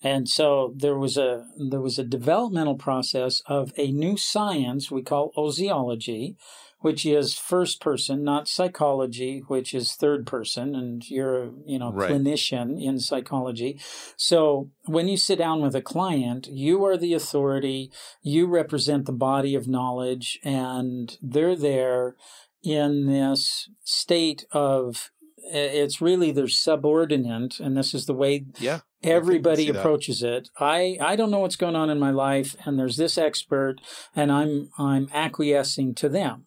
And 0.00 0.28
so 0.28 0.74
there 0.76 0.96
was 0.96 1.16
a 1.16 1.44
there 1.70 1.80
was 1.80 1.98
a 1.98 2.04
developmental 2.04 2.76
process 2.76 3.42
of 3.46 3.72
a 3.76 3.90
new 3.90 4.16
science 4.16 4.90
we 4.90 5.02
call 5.02 5.32
oziology, 5.36 6.36
which 6.80 7.04
is 7.04 7.34
first 7.34 7.80
person, 7.80 8.22
not 8.22 8.48
psychology, 8.48 9.42
which 9.48 9.74
is 9.74 9.94
third 9.94 10.26
person, 10.26 10.74
and 10.74 11.08
you're 11.10 11.44
a 11.44 11.50
you 11.66 11.78
know 11.78 11.92
right. 11.92 12.10
clinician 12.10 12.82
in 12.82 12.98
psychology. 13.00 13.80
So 14.16 14.70
when 14.84 15.08
you 15.08 15.16
sit 15.16 15.38
down 15.38 15.60
with 15.60 15.74
a 15.74 15.82
client, 15.82 16.48
you 16.50 16.84
are 16.84 16.96
the 16.96 17.14
authority. 17.14 17.90
You 18.22 18.46
represent 18.46 19.06
the 19.06 19.12
body 19.12 19.54
of 19.54 19.68
knowledge, 19.68 20.38
and 20.44 21.16
they're 21.20 21.56
there 21.56 22.16
in 22.62 23.06
this 23.06 23.68
state 23.84 24.44
of 24.52 25.10
it's 25.50 26.00
really 26.00 26.30
their 26.30 26.48
subordinate 26.48 27.60
and 27.60 27.76
this 27.76 27.94
is 27.94 28.06
the 28.06 28.12
way 28.12 28.44
yeah 28.58 28.80
everybody 29.02 29.68
approaches 29.68 30.22
it 30.22 30.50
i 30.58 30.98
i 31.00 31.14
don't 31.16 31.30
know 31.30 31.38
what's 31.38 31.56
going 31.56 31.76
on 31.76 31.88
in 31.88 31.98
my 31.98 32.10
life 32.10 32.56
and 32.64 32.78
there's 32.78 32.96
this 32.96 33.16
expert 33.16 33.76
and 34.14 34.30
i'm 34.32 34.68
i'm 34.78 35.08
acquiescing 35.14 35.94
to 35.94 36.08
them 36.08 36.44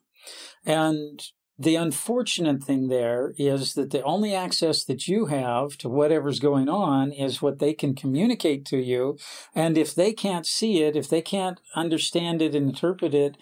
and 0.65 1.21
the 1.61 1.75
unfortunate 1.75 2.63
thing 2.63 2.87
there 2.87 3.33
is 3.37 3.75
that 3.75 3.91
the 3.91 4.01
only 4.01 4.33
access 4.33 4.83
that 4.83 5.07
you 5.07 5.27
have 5.27 5.77
to 5.77 5.89
whatever's 5.89 6.39
going 6.39 6.67
on 6.67 7.11
is 7.11 7.41
what 7.41 7.59
they 7.59 7.73
can 7.73 7.93
communicate 7.93 8.65
to 8.65 8.77
you. 8.77 9.17
And 9.53 9.77
if 9.77 9.93
they 9.93 10.11
can't 10.11 10.47
see 10.47 10.81
it, 10.81 10.95
if 10.95 11.07
they 11.07 11.21
can't 11.21 11.59
understand 11.75 12.41
it 12.41 12.55
and 12.55 12.69
interpret 12.69 13.13
it, 13.13 13.37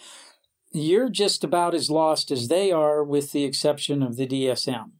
you're 0.71 1.09
just 1.09 1.45
about 1.45 1.73
as 1.73 1.89
lost 1.89 2.29
as 2.29 2.49
they 2.49 2.71
are, 2.71 3.03
with 3.03 3.31
the 3.31 3.45
exception 3.45 4.03
of 4.03 4.17
the 4.17 4.27
DSM. 4.27 4.91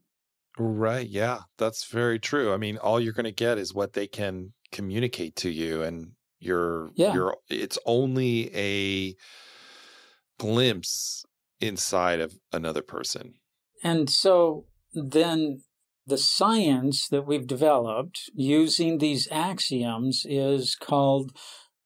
Right. 0.58 1.08
Yeah, 1.08 1.42
that's 1.58 1.86
very 1.86 2.20
true. 2.20 2.54
I 2.54 2.58
mean, 2.58 2.78
all 2.78 3.00
you're 3.00 3.14
going 3.14 3.26
to 3.26 3.32
get 3.32 3.58
is 3.58 3.74
what 3.74 3.94
they 3.94 4.08
can 4.08 4.54
communicate 4.72 5.36
to 5.38 5.50
you, 5.50 5.84
and 5.84 6.14
you're, 6.40 6.90
yeah. 6.96 7.14
you're, 7.14 7.36
it's 7.50 7.78
only 7.86 8.50
a 8.56 9.16
glimpse 10.38 11.26
inside 11.60 12.20
of 12.20 12.36
another 12.52 12.82
person. 12.82 13.34
And 13.84 14.10
so 14.10 14.66
then 14.94 15.62
the 16.06 16.18
science 16.18 17.08
that 17.10 17.28
we've 17.28 17.48
developed 17.48 18.30
using 18.34 18.98
these 18.98 19.28
axioms 19.32 20.26
is 20.28 20.76
called 20.76 21.32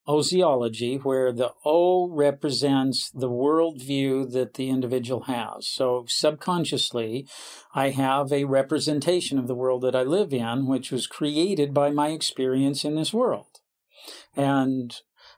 oziology, 0.07 1.01
where 1.01 1.31
the 1.31 1.51
O 1.65 2.09
represents 2.09 3.09
the 3.11 3.29
worldview 3.29 4.31
that 4.31 4.55
the 4.55 4.69
individual 4.69 5.23
has. 5.23 5.67
So 5.67 6.05
subconsciously, 6.07 7.27
I 7.73 7.89
have 7.91 8.31
a 8.31 8.43
representation 8.43 9.39
of 9.39 9.47
the 9.47 9.55
world 9.55 9.81
that 9.83 9.95
I 9.95 10.03
live 10.03 10.33
in, 10.33 10.67
which 10.67 10.91
was 10.91 11.07
created 11.07 11.73
by 11.73 11.89
my 11.89 12.09
experience 12.09 12.83
in 12.83 12.95
this 12.95 13.13
world. 13.13 13.59
And 14.35 14.93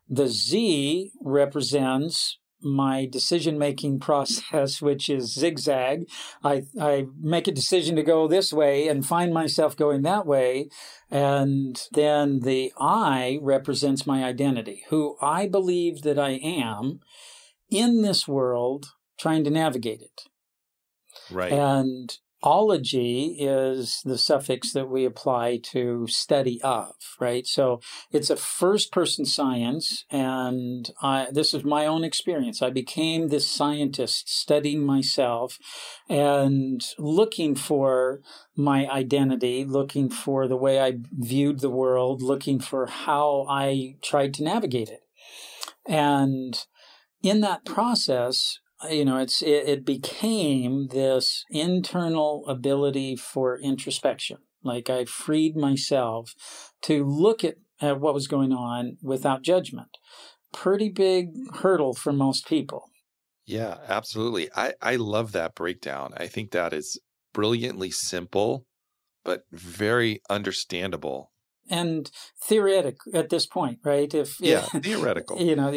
the 0.09 0.27
Z 0.27 1.11
represents 1.21 2.39
my 2.61 3.05
decision 3.05 3.57
making 3.57 3.99
process, 3.99 4.81
which 4.81 5.09
is 5.09 5.33
zigzag. 5.33 6.07
I, 6.43 6.63
I 6.79 7.07
make 7.19 7.47
a 7.47 7.51
decision 7.51 7.95
to 7.95 8.03
go 8.03 8.27
this 8.27 8.51
way 8.51 8.87
and 8.87 9.05
find 9.05 9.33
myself 9.33 9.75
going 9.77 10.01
that 10.03 10.25
way. 10.25 10.69
And 11.09 11.81
then 11.91 12.39
the 12.41 12.73
I 12.79 13.39
represents 13.41 14.07
my 14.07 14.23
identity, 14.23 14.83
who 14.89 15.17
I 15.21 15.47
believe 15.47 16.01
that 16.01 16.19
I 16.19 16.31
am 16.31 17.01
in 17.69 18.01
this 18.01 18.27
world 18.27 18.87
trying 19.19 19.43
to 19.43 19.49
navigate 19.49 20.01
it. 20.01 20.21
Right. 21.31 21.51
And 21.51 22.17
ology 22.43 23.35
is 23.39 24.01
the 24.05 24.17
suffix 24.17 24.71
that 24.73 24.89
we 24.89 25.05
apply 25.05 25.57
to 25.57 26.05
study 26.07 26.61
of, 26.61 26.93
right? 27.19 27.47
So 27.47 27.81
it's 28.11 28.29
a 28.29 28.35
first 28.35 28.91
person 28.91 29.25
science, 29.25 30.05
and 30.11 30.89
I, 31.01 31.27
this 31.31 31.53
is 31.53 31.63
my 31.63 31.85
own 31.85 32.03
experience. 32.03 32.61
I 32.61 32.69
became 32.69 33.29
this 33.29 33.47
scientist 33.47 34.29
studying 34.29 34.83
myself 34.83 35.57
and 36.07 36.85
looking 36.99 37.55
for 37.55 38.21
my 38.55 38.87
identity, 38.87 39.65
looking 39.65 40.09
for 40.09 40.47
the 40.47 40.57
way 40.57 40.79
I 40.79 40.99
viewed 41.11 41.59
the 41.59 41.69
world, 41.69 42.21
looking 42.21 42.59
for 42.59 42.85
how 42.85 43.45
I 43.49 43.95
tried 44.01 44.33
to 44.35 44.43
navigate 44.43 44.89
it. 44.89 45.01
And 45.87 46.57
in 47.21 47.41
that 47.41 47.65
process, 47.65 48.59
Uh, 48.83 48.87
you 48.87 49.05
know, 49.05 49.17
it's 49.17 49.41
it, 49.41 49.67
it 49.67 49.85
became 49.85 50.87
this 50.87 51.45
internal 51.49 52.45
ability 52.47 53.15
for 53.15 53.57
introspection. 53.57 54.37
Like 54.63 54.89
I 54.89 55.05
freed 55.05 55.55
myself 55.55 56.33
to 56.83 57.05
look 57.05 57.43
at, 57.43 57.55
at 57.79 57.99
what 57.99 58.13
was 58.13 58.27
going 58.27 58.51
on 58.51 58.97
without 59.01 59.43
judgment. 59.43 59.97
Pretty 60.51 60.89
big 60.89 61.29
hurdle 61.55 61.93
for 61.93 62.11
most 62.11 62.47
people. 62.47 62.89
Yeah, 63.45 63.77
absolutely. 63.87 64.49
I, 64.55 64.73
I 64.81 64.95
love 64.95 65.31
that 65.33 65.53
breakdown. 65.53 66.13
I 66.17 66.27
think 66.27 66.51
that 66.51 66.73
is 66.73 66.99
brilliantly 67.33 67.91
simple, 67.91 68.65
but 69.23 69.43
very 69.51 70.21
understandable 70.29 71.31
and 71.69 72.11
theoretic 72.41 72.97
at 73.13 73.29
this 73.29 73.45
point, 73.45 73.79
right? 73.83 74.13
If 74.13 74.37
yeah, 74.39 74.61
theoretical. 74.61 75.39
You 75.39 75.55
know, 75.55 75.71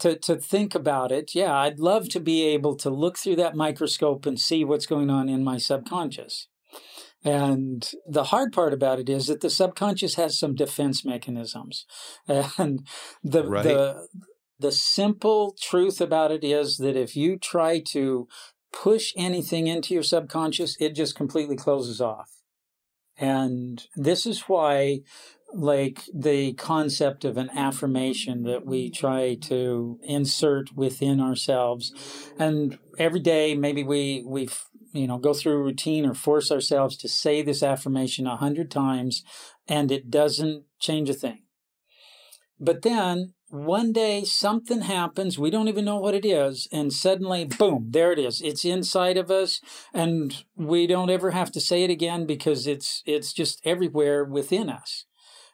to 0.00 0.16
to 0.16 0.36
think 0.36 0.74
about 0.74 1.12
it, 1.12 1.34
yeah, 1.34 1.54
I'd 1.54 1.78
love 1.78 2.08
to 2.10 2.20
be 2.20 2.44
able 2.46 2.76
to 2.76 2.90
look 2.90 3.18
through 3.18 3.36
that 3.36 3.56
microscope 3.56 4.26
and 4.26 4.38
see 4.38 4.64
what's 4.64 4.86
going 4.86 5.10
on 5.10 5.28
in 5.28 5.44
my 5.44 5.58
subconscious. 5.58 6.48
And 7.24 7.88
the 8.06 8.24
hard 8.24 8.52
part 8.52 8.72
about 8.72 8.98
it 8.98 9.08
is 9.08 9.26
that 9.26 9.42
the 9.42 9.50
subconscious 9.50 10.16
has 10.16 10.36
some 10.38 10.54
defense 10.54 11.04
mechanisms, 11.04 11.86
and 12.28 12.86
the 13.22 13.46
right. 13.46 13.62
the 13.62 14.08
the 14.58 14.72
simple 14.72 15.56
truth 15.60 16.00
about 16.00 16.30
it 16.30 16.44
is 16.44 16.78
that 16.78 16.96
if 16.96 17.16
you 17.16 17.36
try 17.36 17.80
to 17.80 18.28
push 18.72 19.12
anything 19.16 19.66
into 19.66 19.92
your 19.92 20.02
subconscious, 20.02 20.76
it 20.80 20.94
just 20.94 21.14
completely 21.14 21.56
closes 21.56 22.00
off. 22.00 22.30
And 23.18 23.86
this 23.94 24.26
is 24.26 24.42
why, 24.42 25.00
like, 25.52 26.04
the 26.14 26.54
concept 26.54 27.24
of 27.24 27.36
an 27.36 27.50
affirmation 27.50 28.42
that 28.44 28.64
we 28.66 28.90
try 28.90 29.34
to 29.42 29.98
insert 30.02 30.74
within 30.74 31.20
ourselves. 31.20 31.92
And 32.38 32.78
every 32.98 33.20
day, 33.20 33.54
maybe 33.54 33.84
we, 33.84 34.24
we, 34.26 34.48
you 34.92 35.06
know, 35.06 35.18
go 35.18 35.34
through 35.34 35.54
a 35.54 35.62
routine 35.62 36.06
or 36.06 36.14
force 36.14 36.50
ourselves 36.50 36.96
to 36.98 37.08
say 37.08 37.42
this 37.42 37.62
affirmation 37.62 38.26
a 38.26 38.36
hundred 38.36 38.70
times, 38.70 39.22
and 39.68 39.92
it 39.92 40.10
doesn't 40.10 40.64
change 40.80 41.10
a 41.10 41.14
thing. 41.14 41.42
But 42.58 42.82
then 42.82 43.34
one 43.52 43.92
day 43.92 44.24
something 44.24 44.80
happens 44.80 45.38
we 45.38 45.50
don't 45.50 45.68
even 45.68 45.84
know 45.84 45.98
what 45.98 46.14
it 46.14 46.24
is 46.24 46.66
and 46.72 46.90
suddenly 46.90 47.44
boom 47.44 47.86
there 47.90 48.10
it 48.10 48.18
is 48.18 48.40
it's 48.40 48.64
inside 48.64 49.18
of 49.18 49.30
us 49.30 49.60
and 49.92 50.44
we 50.56 50.86
don't 50.86 51.10
ever 51.10 51.32
have 51.32 51.52
to 51.52 51.60
say 51.60 51.84
it 51.84 51.90
again 51.90 52.24
because 52.24 52.66
it's 52.66 53.02
it's 53.04 53.30
just 53.30 53.60
everywhere 53.62 54.24
within 54.24 54.70
us 54.70 55.04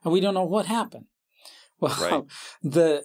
and 0.05 0.12
we 0.12 0.21
don't 0.21 0.35
know 0.35 0.45
what 0.45 0.67
happened 0.67 1.07
well 1.81 1.97
right. 2.00 2.25
the 2.62 3.05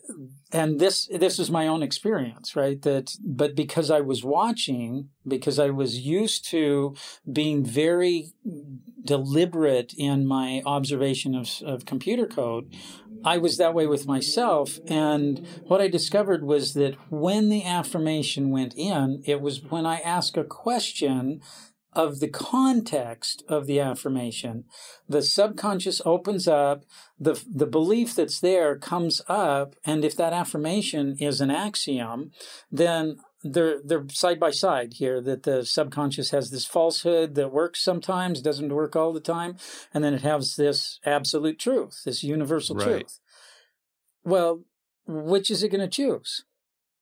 and 0.51 0.79
this 0.79 1.07
this 1.07 1.39
is 1.39 1.49
my 1.49 1.67
own 1.67 1.81
experience 1.81 2.55
right 2.55 2.83
that 2.83 3.15
but 3.23 3.55
because 3.55 3.89
i 3.89 3.99
was 3.99 4.23
watching 4.23 5.09
because 5.27 5.57
i 5.57 5.71
was 5.71 5.99
used 5.99 6.45
to 6.45 6.95
being 7.31 7.65
very 7.65 8.31
deliberate 9.03 9.93
in 9.97 10.25
my 10.25 10.61
observation 10.65 11.35
of, 11.35 11.61
of 11.65 11.85
computer 11.85 12.25
code 12.25 12.73
I 13.23 13.37
was 13.37 13.57
that 13.57 13.73
way 13.73 13.87
with 13.87 14.07
myself. 14.07 14.79
And 14.87 15.47
what 15.63 15.81
I 15.81 15.87
discovered 15.87 16.43
was 16.43 16.73
that 16.73 16.95
when 17.09 17.49
the 17.49 17.63
affirmation 17.63 18.49
went 18.49 18.73
in, 18.75 19.23
it 19.25 19.41
was 19.41 19.63
when 19.63 19.85
I 19.85 19.99
asked 19.99 20.37
a 20.37 20.43
question 20.43 21.41
of 21.95 22.19
the 22.19 22.27
context 22.27 23.43
of 23.47 23.67
the 23.67 23.79
affirmation. 23.79 24.65
The 25.07 25.21
subconscious 25.21 26.01
opens 26.05 26.47
up, 26.47 26.83
the, 27.19 27.41
the 27.49 27.67
belief 27.67 28.15
that's 28.15 28.39
there 28.39 28.77
comes 28.77 29.21
up, 29.27 29.75
and 29.85 30.03
if 30.03 30.15
that 30.17 30.33
affirmation 30.33 31.15
is 31.19 31.39
an 31.39 31.51
axiom, 31.51 32.31
then 32.71 33.17
they're 33.43 33.81
they're 33.83 34.05
side 34.09 34.39
by 34.39 34.51
side 34.51 34.93
here 34.93 35.21
that 35.21 35.43
the 35.43 35.65
subconscious 35.65 36.31
has 36.31 36.49
this 36.49 36.65
falsehood 36.65 37.35
that 37.35 37.51
works 37.51 37.83
sometimes 37.83 38.41
doesn't 38.41 38.73
work 38.73 38.95
all 38.95 39.13
the 39.13 39.19
time 39.19 39.57
and 39.93 40.03
then 40.03 40.13
it 40.13 40.21
has 40.21 40.55
this 40.55 40.99
absolute 41.05 41.59
truth 41.59 42.01
this 42.05 42.23
universal 42.23 42.75
right. 42.75 42.85
truth. 42.85 43.19
Well 44.23 44.63
which 45.05 45.51
is 45.51 45.63
it 45.63 45.69
going 45.69 45.81
to 45.81 45.87
choose? 45.87 46.45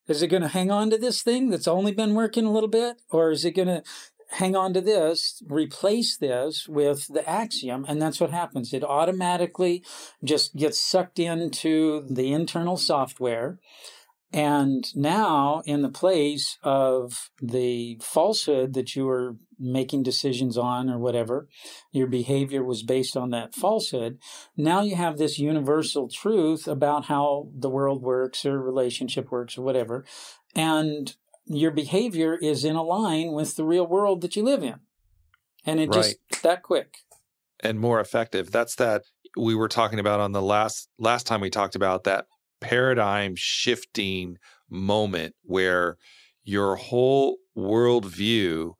Is 0.07 0.23
it 0.23 0.27
going 0.27 0.41
to 0.41 0.47
hang 0.47 0.71
on 0.71 0.89
to 0.89 0.97
this 0.97 1.21
thing 1.21 1.51
that's 1.51 1.67
only 1.67 1.91
been 1.91 2.15
working 2.15 2.45
a 2.45 2.51
little 2.51 2.69
bit 2.69 2.97
or 3.09 3.29
is 3.31 3.45
it 3.45 3.55
going 3.55 3.67
to 3.67 3.83
hang 4.31 4.55
on 4.55 4.73
to 4.73 4.81
this 4.81 5.43
replace 5.47 6.17
this 6.17 6.67
with 6.67 7.07
the 7.07 7.27
axiom 7.29 7.85
and 7.87 8.01
that's 8.01 8.19
what 8.19 8.31
happens. 8.31 8.73
It 8.73 8.83
automatically 8.83 9.83
just 10.23 10.55
gets 10.55 10.79
sucked 10.79 11.19
into 11.19 12.05
the 12.09 12.31
internal 12.31 12.77
software 12.77 13.59
and 14.33 14.95
now, 14.95 15.61
in 15.65 15.81
the 15.81 15.89
place 15.89 16.57
of 16.63 17.29
the 17.41 17.99
falsehood 18.01 18.73
that 18.73 18.95
you 18.95 19.05
were 19.05 19.35
making 19.59 20.03
decisions 20.03 20.57
on 20.57 20.89
or 20.89 20.97
whatever, 20.97 21.49
your 21.91 22.07
behavior 22.07 22.63
was 22.63 22.81
based 22.81 23.17
on 23.17 23.31
that 23.31 23.53
falsehood. 23.53 24.19
Now 24.55 24.81
you 24.81 24.95
have 24.95 25.17
this 25.17 25.37
universal 25.37 26.07
truth 26.07 26.65
about 26.65 27.05
how 27.05 27.49
the 27.53 27.69
world 27.69 28.01
works 28.01 28.45
or 28.45 28.61
relationship 28.61 29.31
works 29.31 29.57
or 29.57 29.63
whatever. 29.63 30.05
And 30.55 31.13
your 31.45 31.71
behavior 31.71 32.35
is 32.35 32.63
in 32.63 32.77
a 32.77 32.83
line 32.83 33.33
with 33.33 33.57
the 33.57 33.65
real 33.65 33.85
world 33.85 34.21
that 34.21 34.37
you 34.37 34.43
live 34.43 34.63
in. 34.63 34.79
And 35.65 35.81
it 35.81 35.89
right. 35.89 35.95
just 35.95 36.43
that 36.43 36.63
quick. 36.63 36.99
And 37.59 37.79
more 37.79 37.99
effective. 37.99 38.49
That's 38.49 38.75
that 38.75 39.03
we 39.35 39.55
were 39.55 39.67
talking 39.67 39.99
about 39.99 40.21
on 40.21 40.31
the 40.31 40.41
last 40.41 40.89
last 40.97 41.27
time 41.27 41.41
we 41.41 41.49
talked 41.49 41.75
about 41.75 42.05
that 42.05 42.25
paradigm 42.61 43.33
shifting 43.35 44.37
moment 44.69 45.35
where 45.43 45.97
your 46.43 46.75
whole 46.75 47.37
worldview 47.57 48.73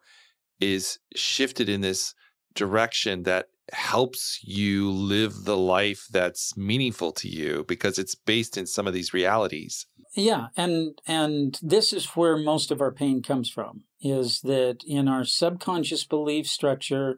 is 0.60 1.00
shifted 1.16 1.68
in 1.68 1.82
this 1.82 2.14
direction 2.54 3.24
that 3.24 3.48
helps 3.72 4.40
you 4.44 4.90
live 4.92 5.46
the 5.46 5.58
life 5.58 6.06
that's 6.12 6.56
meaningful 6.58 7.12
to 7.12 7.28
you 7.28 7.66
because 7.68 7.98
it's 7.98 8.16
based 8.16 8.58
in 8.58 8.66
some 8.66 8.88
of 8.88 8.94
these 8.94 9.14
realities. 9.14 9.88
Yeah, 10.14 10.48
and 10.58 11.00
and 11.08 11.58
this 11.62 11.94
is 11.94 12.06
where 12.16 12.36
most 12.36 12.70
of 12.70 12.82
our 12.82 12.92
pain 12.92 13.22
comes 13.22 13.50
from 13.50 13.84
is 14.02 14.42
that 14.42 14.80
in 14.86 15.08
our 15.08 15.24
subconscious 15.24 16.04
belief 16.04 16.48
structure 16.48 17.18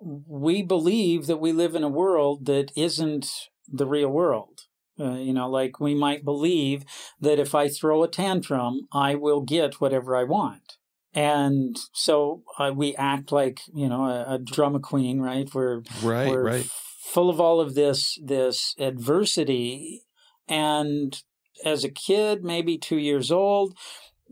we 0.00 0.62
believe 0.62 1.26
that 1.26 1.40
we 1.40 1.52
live 1.52 1.76
in 1.76 1.84
a 1.84 1.88
world 1.88 2.46
that 2.46 2.72
isn't 2.74 3.48
the 3.68 3.86
real 3.86 4.08
world. 4.08 4.62
Uh, 5.00 5.14
you 5.14 5.32
know, 5.32 5.48
like 5.48 5.80
we 5.80 5.94
might 5.94 6.24
believe 6.24 6.84
that 7.20 7.38
if 7.38 7.54
I 7.54 7.68
throw 7.68 8.02
a 8.02 8.08
tantrum, 8.08 8.88
I 8.92 9.14
will 9.14 9.40
get 9.40 9.80
whatever 9.80 10.14
I 10.14 10.24
want. 10.24 10.76
And 11.14 11.78
so 11.92 12.42
uh, 12.58 12.72
we 12.74 12.96
act 12.96 13.32
like, 13.32 13.60
you 13.72 13.88
know, 13.88 14.04
a, 14.04 14.34
a 14.34 14.38
drama 14.38 14.80
queen, 14.80 15.20
right? 15.20 15.48
We're, 15.52 15.82
right, 16.02 16.28
we're 16.28 16.42
right. 16.42 16.70
full 17.00 17.28
of 17.28 17.40
all 17.40 17.60
of 17.60 17.74
this, 17.74 18.18
this 18.22 18.74
adversity. 18.78 20.02
And 20.48 21.20
as 21.64 21.84
a 21.84 21.90
kid, 21.90 22.44
maybe 22.44 22.78
two 22.78 22.96
years 22.96 23.30
old, 23.30 23.76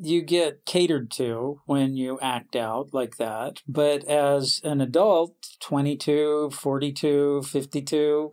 you 0.02 0.22
get 0.22 0.64
catered 0.64 1.10
to 1.10 1.60
when 1.66 1.96
you 1.96 2.18
act 2.20 2.56
out 2.56 2.88
like 2.92 3.16
that. 3.16 3.62
But 3.68 4.04
as 4.04 4.60
an 4.64 4.80
adult, 4.80 5.34
22, 5.60 6.50
42, 6.50 7.42
52, 7.42 8.32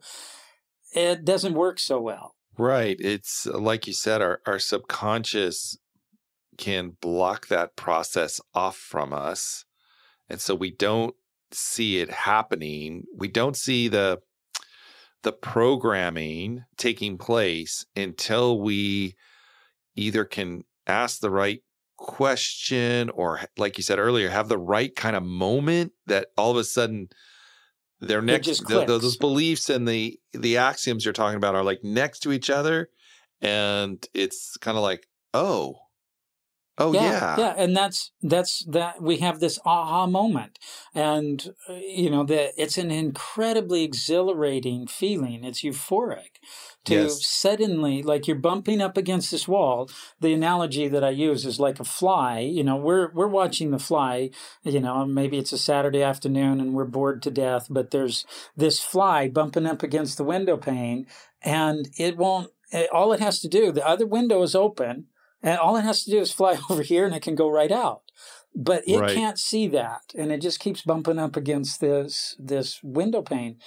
it 0.94 1.26
doesn't 1.26 1.54
work 1.54 1.80
so 1.80 2.00
well. 2.00 2.36
Right. 2.58 2.98
It's 3.00 3.46
uh, 3.46 3.58
like 3.58 3.88
you 3.88 3.94
said, 3.94 4.22
our, 4.22 4.42
our 4.46 4.60
subconscious 4.60 5.78
can 6.58 6.98
block 7.02 7.48
that 7.48 7.76
process 7.76 8.42
off 8.54 8.78
from 8.78 9.14
us. 9.14 9.66
And 10.30 10.42
so 10.42 10.56
we 10.56 10.72
don't 10.72 11.16
see 11.52 12.00
it 12.00 12.10
happening. 12.10 13.04
We 13.16 13.28
don't 13.28 13.56
see 13.56 13.88
the 13.88 14.20
the 15.24 15.32
programming 15.34 16.64
taking 16.78 17.18
place 17.18 17.86
until 17.96 18.62
we 18.62 19.16
either 19.96 20.24
can 20.24 20.64
ask 20.86 21.20
the 21.20 21.32
right 21.32 21.62
question 21.98 23.10
or 23.10 23.42
like 23.58 23.78
you 23.78 23.84
said 23.84 23.98
earlier 23.98 24.30
have 24.30 24.48
the 24.48 24.58
right 24.58 24.96
kind 24.96 25.16
of 25.16 25.24
moment 25.24 25.92
that 26.06 26.28
all 26.38 26.52
of 26.52 26.58
a 26.58 26.64
sudden 26.64 27.10
they're 28.00 28.22
next. 28.22 28.48
The, 28.68 28.86
those 28.86 29.18
beliefs 29.18 29.70
and 29.70 29.88
the 29.88 30.20
the 30.34 30.58
axioms 30.58 31.06
you're 31.06 31.14
talking 31.14 31.38
about 31.38 31.56
are 31.56 31.64
like 31.64 31.84
next 31.84 32.20
to 32.22 32.32
each 32.32 32.50
other, 32.50 32.90
and 33.42 34.06
it's 34.14 34.58
kind 34.58 34.78
of 34.78 34.84
like, 34.84 35.08
oh, 35.34 35.76
Oh 36.80 36.94
yeah, 36.94 37.02
yeah. 37.02 37.36
yeah, 37.40 37.54
and 37.58 37.76
that's 37.76 38.12
that's 38.22 38.64
that 38.66 39.02
we 39.02 39.18
have 39.18 39.40
this 39.40 39.58
aha 39.66 40.06
moment, 40.06 40.60
and 40.94 41.54
uh, 41.68 41.74
you 41.74 42.10
know 42.12 42.24
that 42.26 42.52
it's 42.56 42.78
an 42.78 42.92
incredibly 42.92 43.84
exhilarating 43.84 44.86
feeling. 44.86 45.44
It's 45.44 45.64
euphoric 45.64 46.38
to 46.86 46.94
Yes. 46.94 47.26
suddenly 47.26 48.04
like 48.04 48.28
you're 48.28 48.38
bumping 48.38 48.80
up 48.82 48.96
against 48.96 49.32
this 49.32 49.48
wall. 49.48 49.90
The 50.20 50.34
analogy 50.34 50.88
that 50.88 51.04
I 51.04 51.10
use 51.10 51.46
is 51.48 51.60
like 51.60 51.80
a 51.80 51.84
fly. 51.84 52.40
You 52.40 52.64
know, 52.64 52.76
we're 52.76 53.12
we're 53.12 53.28
watching 53.28 53.72
the 53.72 53.80
fly. 53.80 54.30
You 54.64 54.80
know, 54.80 55.04
maybe 55.06 55.38
it's 55.40 55.52
a 55.54 55.58
Saturday 55.58 56.04
afternoon 56.04 56.60
and 56.60 56.74
we're 56.74 56.86
bored 56.86 57.24
to 57.24 57.32
death, 57.32 57.68
but 57.72 57.90
there's 57.90 58.24
this 58.56 58.80
fly 58.80 59.28
bumping 59.30 59.66
up 59.66 59.82
against 59.82 60.18
the 60.18 60.24
window 60.24 60.58
pane, 60.58 61.08
and 61.42 61.90
it 61.98 62.18
won't. 62.18 62.52
it- 62.72 62.90
All 62.92 63.14
it 63.14 63.20
has 63.20 63.40
to 63.42 63.48
do, 63.48 63.72
the 63.72 63.88
other 63.88 64.06
window 64.06 64.44
is 64.44 64.54
open 64.56 65.08
and 65.44 65.58
all 65.60 65.76
it 65.78 65.84
has 65.84 66.04
to 66.04 66.12
do 66.12 66.20
is 66.20 66.32
fly 66.32 66.58
over 66.70 66.82
here 66.82 67.06
and 67.06 67.16
it 67.16 67.22
can 67.22 67.36
go 67.36 67.50
right 67.50 67.72
out. 67.72 68.02
But 68.56 68.88
it 68.88 68.98
Right. 69.00 69.14
can't 69.14 69.38
see 69.38 69.68
that 69.68 70.02
and 70.18 70.32
it 70.32 70.42
just 70.42 70.60
keeps 70.60 70.82
bumping 70.82 71.20
up 71.20 71.36
against 71.36 71.80
this 71.80 72.36
this 72.40 72.80
window 72.82 73.22
pane. 73.22 73.58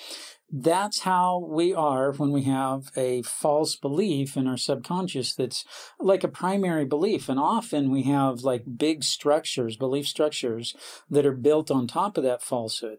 That's 0.53 1.01
how 1.01 1.47
we 1.49 1.73
are 1.73 2.11
when 2.11 2.33
we 2.33 2.43
have 2.43 2.91
a 2.97 3.23
false 3.23 3.77
belief 3.77 4.37
in 4.37 4.49
our 4.49 4.57
subconscious 4.57 5.33
that's 5.33 5.65
like 6.01 6.25
a 6.25 6.29
primary 6.29 6.85
belief. 6.85 7.29
And 7.29 7.39
often 7.39 7.93
we 7.93 8.03
have 8.05 8.41
like 8.41 8.65
big 8.77 9.05
structures 9.05 9.77
belief 9.77 10.09
structures 10.09 10.75
that 11.09 11.25
are 11.25 11.37
built 11.37 11.71
on 11.71 11.87
top 11.87 12.19
of 12.19 12.25
that 12.25 12.43
falsehood. 12.43 12.99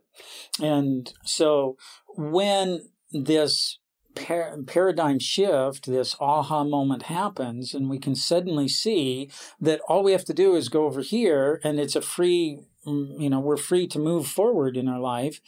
And 0.62 1.14
so 1.26 1.76
when 2.16 2.90
this 3.12 3.80
par- 4.16 4.58
paradigm 4.66 5.20
shift, 5.20 5.86
this 5.86 6.16
aha 6.20 6.64
moment 6.64 7.04
happens, 7.04 7.74
and 7.74 7.90
we 7.90 8.00
can 8.00 8.16
suddenly 8.16 8.68
see 8.68 9.30
that 9.60 9.82
all 9.88 10.04
we 10.04 10.12
have 10.12 10.26
to 10.26 10.34
do 10.34 10.56
is 10.56 10.70
go 10.70 10.86
over 10.86 11.02
here, 11.02 11.60
and 11.64 11.80
it's 11.80 11.96
a 11.96 12.02
free, 12.02 12.60
mm, 12.86 13.20
you 13.20 13.30
know, 13.30 13.40
we're 13.40 13.58
free 13.58 13.88
to 13.88 14.00
move 14.00 14.28
forward 14.28 14.78
in 14.78 14.88
our 14.88 15.00
life. 15.00 15.42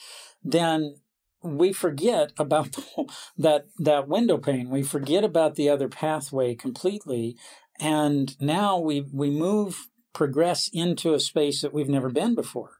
Then 0.43 0.95
we 1.41 1.73
forget 1.73 2.31
about 2.37 2.73
the, 2.73 3.05
that 3.37 3.67
that 3.79 4.07
window 4.07 4.37
pane. 4.37 4.69
We 4.69 4.83
forget 4.83 5.23
about 5.23 5.55
the 5.55 5.69
other 5.69 5.89
pathway 5.89 6.55
completely, 6.55 7.37
and 7.79 8.39
now 8.41 8.79
we 8.79 9.01
we 9.11 9.29
move 9.29 9.89
progress 10.13 10.69
into 10.71 11.13
a 11.13 11.19
space 11.19 11.61
that 11.61 11.73
we've 11.73 11.89
never 11.89 12.09
been 12.09 12.35
before. 12.35 12.79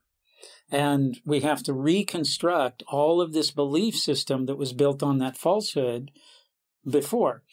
And 0.74 1.20
we 1.24 1.38
have 1.42 1.62
to 1.62 1.72
reconstruct 1.72 2.82
all 2.88 3.20
of 3.20 3.32
this 3.32 3.52
belief 3.52 3.94
system 3.94 4.46
that 4.46 4.56
was 4.56 4.72
built 4.72 5.04
on 5.04 5.18
that 5.18 5.36
falsehood 5.36 6.10
before. 6.84 7.44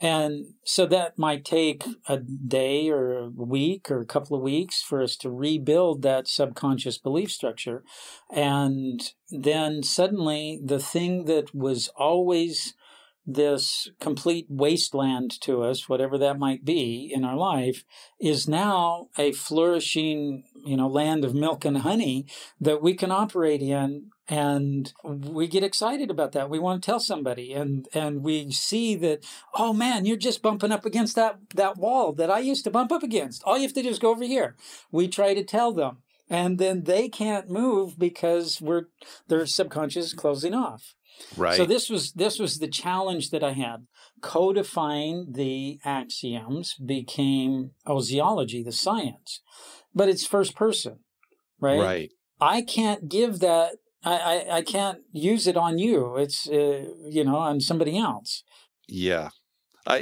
And 0.00 0.46
so 0.64 0.84
that 0.86 1.16
might 1.16 1.44
take 1.44 1.84
a 2.08 2.18
day 2.18 2.88
or 2.88 3.18
a 3.18 3.28
week 3.28 3.88
or 3.88 4.00
a 4.00 4.04
couple 4.06 4.36
of 4.36 4.42
weeks 4.42 4.82
for 4.82 5.00
us 5.00 5.16
to 5.18 5.30
rebuild 5.30 6.02
that 6.02 6.26
subconscious 6.26 6.98
belief 6.98 7.30
structure. 7.30 7.84
And 8.32 9.00
then 9.30 9.84
suddenly 9.84 10.60
the 10.60 10.80
thing 10.80 11.26
that 11.26 11.54
was 11.54 11.88
always 11.96 12.74
this 13.26 13.90
complete 14.00 14.46
wasteland 14.48 15.40
to 15.40 15.62
us, 15.62 15.88
whatever 15.88 16.16
that 16.18 16.38
might 16.38 16.64
be 16.64 17.10
in 17.12 17.24
our 17.24 17.36
life, 17.36 17.84
is 18.20 18.46
now 18.46 19.08
a 19.18 19.32
flourishing, 19.32 20.44
you 20.64 20.76
know, 20.76 20.86
land 20.86 21.24
of 21.24 21.34
milk 21.34 21.64
and 21.64 21.78
honey 21.78 22.26
that 22.60 22.82
we 22.82 22.94
can 22.94 23.10
operate 23.10 23.62
in 23.62 24.10
and 24.28 24.92
we 25.04 25.46
get 25.46 25.62
excited 25.62 26.10
about 26.10 26.32
that. 26.32 26.50
We 26.50 26.58
want 26.58 26.82
to 26.82 26.86
tell 26.86 27.00
somebody 27.00 27.52
and 27.52 27.88
and 27.92 28.22
we 28.22 28.50
see 28.50 28.94
that, 28.96 29.24
oh 29.54 29.72
man, 29.72 30.04
you're 30.04 30.16
just 30.16 30.42
bumping 30.42 30.72
up 30.72 30.84
against 30.84 31.16
that 31.16 31.38
that 31.54 31.76
wall 31.76 32.12
that 32.12 32.30
I 32.30 32.38
used 32.38 32.64
to 32.64 32.70
bump 32.70 32.92
up 32.92 33.02
against. 33.02 33.42
All 33.44 33.56
you 33.56 33.64
have 33.64 33.74
to 33.74 33.82
do 33.82 33.88
is 33.88 33.98
go 33.98 34.10
over 34.10 34.24
here. 34.24 34.56
We 34.90 35.08
try 35.08 35.34
to 35.34 35.44
tell 35.44 35.72
them. 35.72 35.98
And 36.28 36.58
then 36.58 36.84
they 36.84 37.08
can't 37.08 37.48
move 37.48 38.00
because 38.00 38.60
we're 38.60 38.88
their 39.28 39.46
subconscious 39.46 40.12
closing 40.12 40.54
off. 40.54 40.96
Right. 41.36 41.56
So 41.56 41.64
this 41.64 41.88
was 41.90 42.12
this 42.12 42.38
was 42.38 42.58
the 42.58 42.68
challenge 42.68 43.30
that 43.30 43.42
I 43.42 43.52
had. 43.52 43.86
Codifying 44.20 45.32
the 45.32 45.78
axioms 45.84 46.74
became 46.74 47.72
oziology, 47.86 48.64
the 48.64 48.72
science, 48.72 49.40
but 49.94 50.08
it's 50.08 50.26
first 50.26 50.54
person, 50.54 51.00
right? 51.60 51.80
right. 51.80 52.10
I 52.40 52.62
can't 52.62 53.08
give 53.08 53.40
that. 53.40 53.76
I, 54.04 54.16
I, 54.16 54.56
I 54.58 54.62
can't 54.62 54.98
use 55.12 55.46
it 55.46 55.56
on 55.56 55.78
you. 55.78 56.16
It's 56.16 56.48
uh, 56.48 56.86
you 57.08 57.24
know 57.24 57.36
on 57.36 57.60
somebody 57.60 57.98
else. 57.98 58.42
Yeah. 58.88 59.30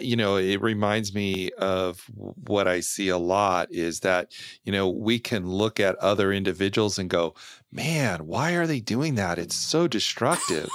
You 0.01 0.17
know, 0.17 0.37
it 0.37 0.63
reminds 0.63 1.15
me 1.15 1.51
of 1.53 2.05
what 2.15 2.67
I 2.67 2.81
see 2.81 3.09
a 3.09 3.19
lot 3.19 3.69
is 3.71 4.01
that, 4.01 4.33
you 4.65 4.73
know, 4.73 4.89
we 4.89 5.19
can 5.19 5.47
look 5.47 5.79
at 5.79 5.97
other 5.97 6.33
individuals 6.33 6.99
and 6.99 7.11
go, 7.11 7.35
man, 7.71 8.27
why 8.27 8.53
are 8.53 8.67
they 8.67 8.81
doing 8.81 9.17
that? 9.17 9.39
It's 9.39 9.55
so 9.55 9.87
destructive, 9.87 10.71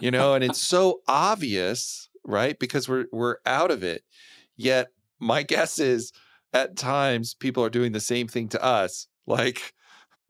you 0.00 0.10
know, 0.10 0.34
and 0.34 0.44
it's 0.44 0.62
so 0.62 1.00
obvious, 1.08 2.08
right? 2.24 2.58
Because 2.58 2.88
we're, 2.88 3.06
we're 3.12 3.38
out 3.44 3.70
of 3.72 3.82
it. 3.82 4.04
Yet 4.56 4.88
my 5.18 5.42
guess 5.44 5.78
is 5.78 6.12
at 6.52 6.76
times 6.76 7.34
people 7.34 7.64
are 7.64 7.70
doing 7.70 7.92
the 7.92 8.00
same 8.00 8.28
thing 8.28 8.48
to 8.50 8.62
us. 8.62 9.08
Like, 9.26 9.74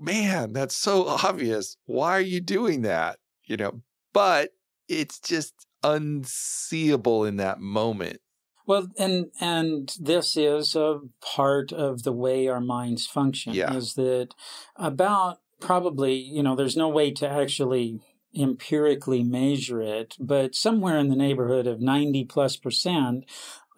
man, 0.00 0.52
that's 0.52 0.76
so 0.76 1.06
obvious. 1.06 1.76
Why 1.84 2.12
are 2.12 2.20
you 2.20 2.40
doing 2.40 2.82
that? 2.82 3.18
You 3.44 3.56
know, 3.58 3.82
but 4.12 4.50
it's 4.88 5.20
just 5.20 5.67
unseeable 5.82 7.24
in 7.24 7.36
that 7.36 7.60
moment. 7.60 8.20
Well, 8.66 8.88
and 8.98 9.30
and 9.40 9.94
this 9.98 10.36
is 10.36 10.76
a 10.76 11.00
part 11.22 11.72
of 11.72 12.02
the 12.02 12.12
way 12.12 12.48
our 12.48 12.60
minds 12.60 13.06
function. 13.06 13.54
Yeah. 13.54 13.72
Is 13.72 13.94
that 13.94 14.28
about 14.76 15.38
probably 15.60 16.14
you 16.14 16.42
know 16.42 16.54
there's 16.54 16.76
no 16.76 16.88
way 16.88 17.10
to 17.12 17.28
actually 17.28 18.00
empirically 18.36 19.24
measure 19.24 19.80
it, 19.80 20.16
but 20.20 20.54
somewhere 20.54 20.98
in 20.98 21.08
the 21.08 21.16
neighborhood 21.16 21.66
of 21.66 21.80
ninety 21.80 22.24
plus 22.24 22.56
percent 22.56 23.24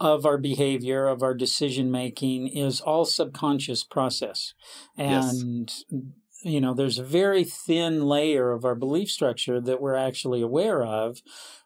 of 0.00 0.26
our 0.26 0.38
behavior, 0.38 1.06
of 1.06 1.22
our 1.22 1.34
decision 1.34 1.90
making, 1.90 2.48
is 2.48 2.80
all 2.80 3.04
subconscious 3.04 3.84
process, 3.84 4.54
Yes. 4.96 5.44
You 6.42 6.60
know 6.60 6.74
there's 6.74 6.98
a 6.98 7.04
very 7.04 7.44
thin 7.44 8.02
layer 8.02 8.52
of 8.52 8.64
our 8.64 8.74
belief 8.74 9.10
structure 9.10 9.60
that 9.60 9.80
we're 9.80 9.94
actually 9.94 10.42
aware 10.42 10.82
of, 10.82 11.18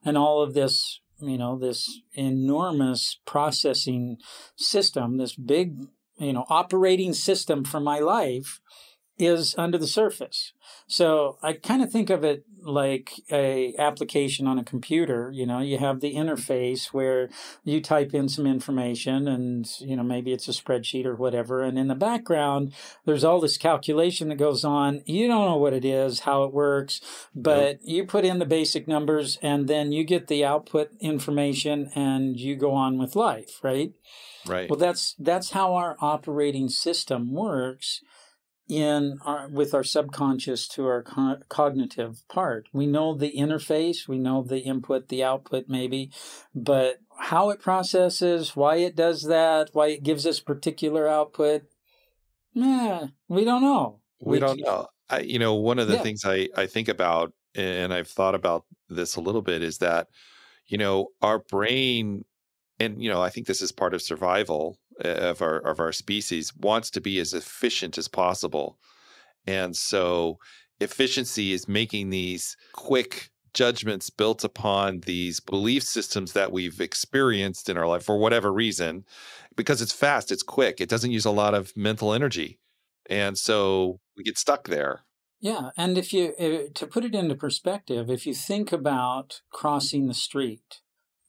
and 0.04 0.16
all 0.16 0.42
of 0.42 0.54
this 0.54 1.00
you 1.20 1.38
know 1.38 1.58
this 1.58 2.00
enormous 2.14 3.20
processing 3.24 4.18
system 4.56 5.16
this 5.16 5.34
big 5.34 5.78
you 6.18 6.32
know 6.32 6.44
operating 6.48 7.12
system 7.12 7.64
for 7.64 7.80
my 7.80 7.98
life 7.98 8.60
is 9.18 9.54
under 9.56 9.78
the 9.78 9.86
surface. 9.86 10.52
So 10.86 11.38
i 11.42 11.52
kind 11.52 11.82
of 11.82 11.90
think 11.90 12.10
of 12.10 12.24
it 12.24 12.44
like 12.62 13.12
a 13.30 13.74
application 13.78 14.46
on 14.46 14.58
a 14.58 14.64
computer 14.64 15.30
you 15.32 15.46
know 15.46 15.60
you 15.60 15.78
have 15.78 16.00
the 16.00 16.14
interface 16.14 16.86
where 16.86 17.28
you 17.62 17.80
type 17.80 18.14
in 18.14 18.28
some 18.28 18.46
information 18.46 19.28
and 19.28 19.70
you 19.80 19.96
know 19.96 20.02
maybe 20.02 20.32
it's 20.32 20.48
a 20.48 20.52
spreadsheet 20.52 21.04
or 21.04 21.14
whatever 21.14 21.62
and 21.62 21.78
in 21.78 21.88
the 21.88 21.94
background 21.94 22.72
there's 23.04 23.24
all 23.24 23.40
this 23.40 23.56
calculation 23.56 24.28
that 24.28 24.36
goes 24.36 24.64
on. 24.64 25.02
You 25.04 25.28
don't 25.28 25.44
know 25.44 25.56
what 25.56 25.74
it 25.74 25.84
is 25.84 26.20
how 26.20 26.44
it 26.44 26.52
works 26.52 27.00
but 27.34 27.78
you 27.82 28.04
put 28.06 28.24
in 28.24 28.38
the 28.38 28.46
basic 28.46 28.88
numbers 28.88 29.38
and 29.42 29.68
then 29.68 29.92
you 29.92 30.04
get 30.04 30.26
the 30.26 30.44
output 30.44 30.90
information 31.00 31.90
and 31.94 32.38
you 32.38 32.56
go 32.56 32.72
on 32.72 32.98
with 32.98 33.16
life 33.16 33.60
right? 33.62 33.92
Right. 34.46 34.68
well 34.68 34.78
that's 34.78 35.14
that's 35.18 35.50
how 35.52 35.74
our 35.74 35.96
operating 36.00 36.68
system 36.68 37.32
works 37.32 38.02
in 38.68 39.18
our 39.24 39.48
with 39.48 39.74
our 39.74 39.84
subconscious 39.84 40.66
to 40.66 40.86
our 40.86 41.02
co- 41.02 41.36
cognitive 41.48 42.22
part 42.28 42.66
we 42.72 42.86
know 42.86 43.14
the 43.14 43.32
interface 43.36 44.08
we 44.08 44.18
know 44.18 44.42
the 44.42 44.60
input 44.60 45.08
the 45.08 45.22
output 45.22 45.66
maybe 45.68 46.10
but 46.54 46.96
how 47.18 47.50
it 47.50 47.60
processes 47.60 48.56
why 48.56 48.76
it 48.76 48.96
does 48.96 49.22
that 49.22 49.68
why 49.74 49.88
it 49.88 50.02
gives 50.02 50.26
us 50.26 50.40
particular 50.40 51.06
output 51.06 51.62
nah, 52.54 53.08
we 53.28 53.44
don't 53.44 53.62
know 53.62 54.00
we 54.20 54.38
don't 54.38 54.60
know. 54.60 54.88
I, 55.10 55.20
you 55.20 55.38
know, 55.38 55.54
one 55.54 55.78
of 55.78 55.88
the 55.88 55.96
Yeah. 55.96 56.02
things 56.02 56.24
I, 56.24 56.48
I 56.56 56.66
think 56.66 56.88
about, 56.88 57.32
and 57.54 57.92
I've 57.92 58.08
thought 58.08 58.34
about 58.34 58.64
this 58.88 59.16
a 59.16 59.20
little 59.20 59.42
bit, 59.42 59.62
is 59.62 59.78
that, 59.78 60.08
you 60.66 60.78
know, 60.78 61.08
our 61.20 61.40
brain, 61.40 62.24
and 62.80 63.02
you 63.02 63.10
know, 63.10 63.22
I 63.22 63.28
think 63.30 63.46
this 63.46 63.60
is 63.62 63.70
part 63.70 63.94
of 63.94 64.02
survival 64.02 64.78
of 65.00 65.42
our 65.42 65.58
of 65.58 65.80
our 65.80 65.92
species, 65.92 66.54
wants 66.56 66.90
to 66.90 67.00
be 67.00 67.18
as 67.18 67.34
efficient 67.34 67.98
as 67.98 68.08
possible, 68.08 68.78
and 69.46 69.76
so 69.76 70.38
efficiency 70.80 71.52
is 71.52 71.68
making 71.68 72.10
these 72.10 72.56
quick 72.72 73.30
judgments 73.52 74.10
built 74.10 74.42
upon 74.42 75.00
these 75.00 75.38
belief 75.38 75.84
systems 75.84 76.32
that 76.32 76.50
we've 76.50 76.80
experienced 76.80 77.68
in 77.68 77.78
our 77.78 77.86
life 77.86 78.04
for 78.04 78.18
whatever 78.18 78.52
reason 78.52 79.04
because 79.54 79.80
it's 79.80 79.92
fast 79.92 80.32
it's 80.32 80.42
quick 80.42 80.80
it 80.80 80.88
doesn't 80.88 81.12
use 81.12 81.24
a 81.24 81.30
lot 81.30 81.54
of 81.54 81.74
mental 81.76 82.12
energy. 82.12 82.58
And 83.08 83.36
so 83.38 84.00
we 84.16 84.24
get 84.24 84.38
stuck 84.38 84.68
there. 84.68 85.04
Yeah, 85.40 85.70
and 85.76 85.98
if 85.98 86.12
you 86.12 86.32
uh, 86.38 86.72
to 86.72 86.86
put 86.86 87.04
it 87.04 87.14
into 87.14 87.34
perspective, 87.34 88.08
if 88.08 88.26
you 88.26 88.32
think 88.32 88.72
about 88.72 89.42
crossing 89.50 90.06
the 90.06 90.14
street, 90.14 90.80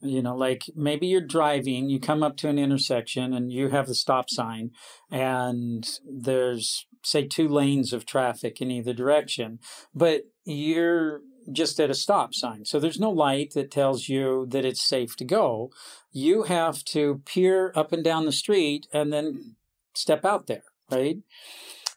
You 0.08 0.22
know, 0.22 0.36
like 0.36 0.64
maybe 0.76 1.08
you're 1.08 1.22
driving, 1.22 1.90
you 1.90 2.00
come 2.00 2.24
up 2.24 2.38
to 2.38 2.50
an 2.50 2.60
intersection 2.60 3.34
and 3.34 3.52
you 3.52 3.70
have 3.70 3.88
the 3.88 3.96
stop 3.96 4.30
sign, 4.30 4.72
and 5.12 5.88
there's, 6.10 6.88
say, 7.04 7.28
two 7.28 7.48
lanes 7.48 7.94
of 7.94 8.06
traffic 8.06 8.62
in 8.62 8.72
either 8.72 8.94
direction, 8.94 9.60
but 9.94 10.24
you're 10.46 11.22
just 11.52 11.80
at 11.80 11.90
a 11.90 11.94
stop 11.94 12.34
sign. 12.34 12.66
So 12.66 12.80
there's 12.80 13.00
no 13.00 13.12
light 13.12 13.54
that 13.54 13.70
tells 13.70 14.10
you 14.10 14.48
that 14.50 14.66
it's 14.66 14.82
safe 14.82 15.16
to 15.18 15.26
go. 15.26 15.72
You 16.12 16.44
have 16.44 16.84
to 16.86 17.22
peer 17.26 17.72
up 17.76 17.92
and 17.92 18.04
down 18.04 18.26
the 18.26 18.32
street 18.32 18.88
and 18.92 19.14
then 19.14 19.56
step 19.94 20.26
out 20.26 20.48
there, 20.48 20.64
right? 20.90 21.18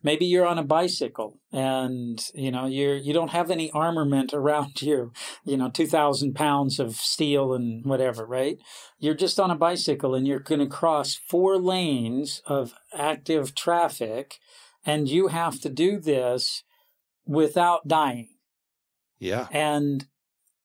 Maybe 0.02 0.26
you're 0.26 0.46
on 0.46 0.58
a 0.58 0.64
bicycle 0.64 1.40
and 1.52 2.26
you 2.34 2.50
know 2.50 2.66
you're 2.66 2.96
you 2.96 3.12
don't 3.12 3.30
have 3.30 3.50
any 3.50 3.70
armament 3.72 4.32
around 4.32 4.80
you 4.82 5.12
you 5.44 5.56
know 5.56 5.70
2000 5.70 6.34
pounds 6.34 6.78
of 6.78 6.96
steel 6.96 7.54
and 7.54 7.84
whatever 7.84 8.26
right? 8.26 8.58
You're 8.98 9.14
just 9.14 9.40
on 9.40 9.50
a 9.50 9.56
bicycle 9.56 10.14
and 10.14 10.26
you're 10.26 10.40
going 10.40 10.60
to 10.60 10.66
cross 10.66 11.14
four 11.14 11.58
lanes 11.58 12.42
of 12.46 12.74
active 12.96 13.54
traffic 13.54 14.38
and 14.84 15.08
you 15.08 15.28
have 15.28 15.60
to 15.60 15.68
do 15.68 15.98
this 15.98 16.64
without 17.26 17.86
dying. 17.86 18.28
Yeah. 19.18 19.48
And 19.50 20.06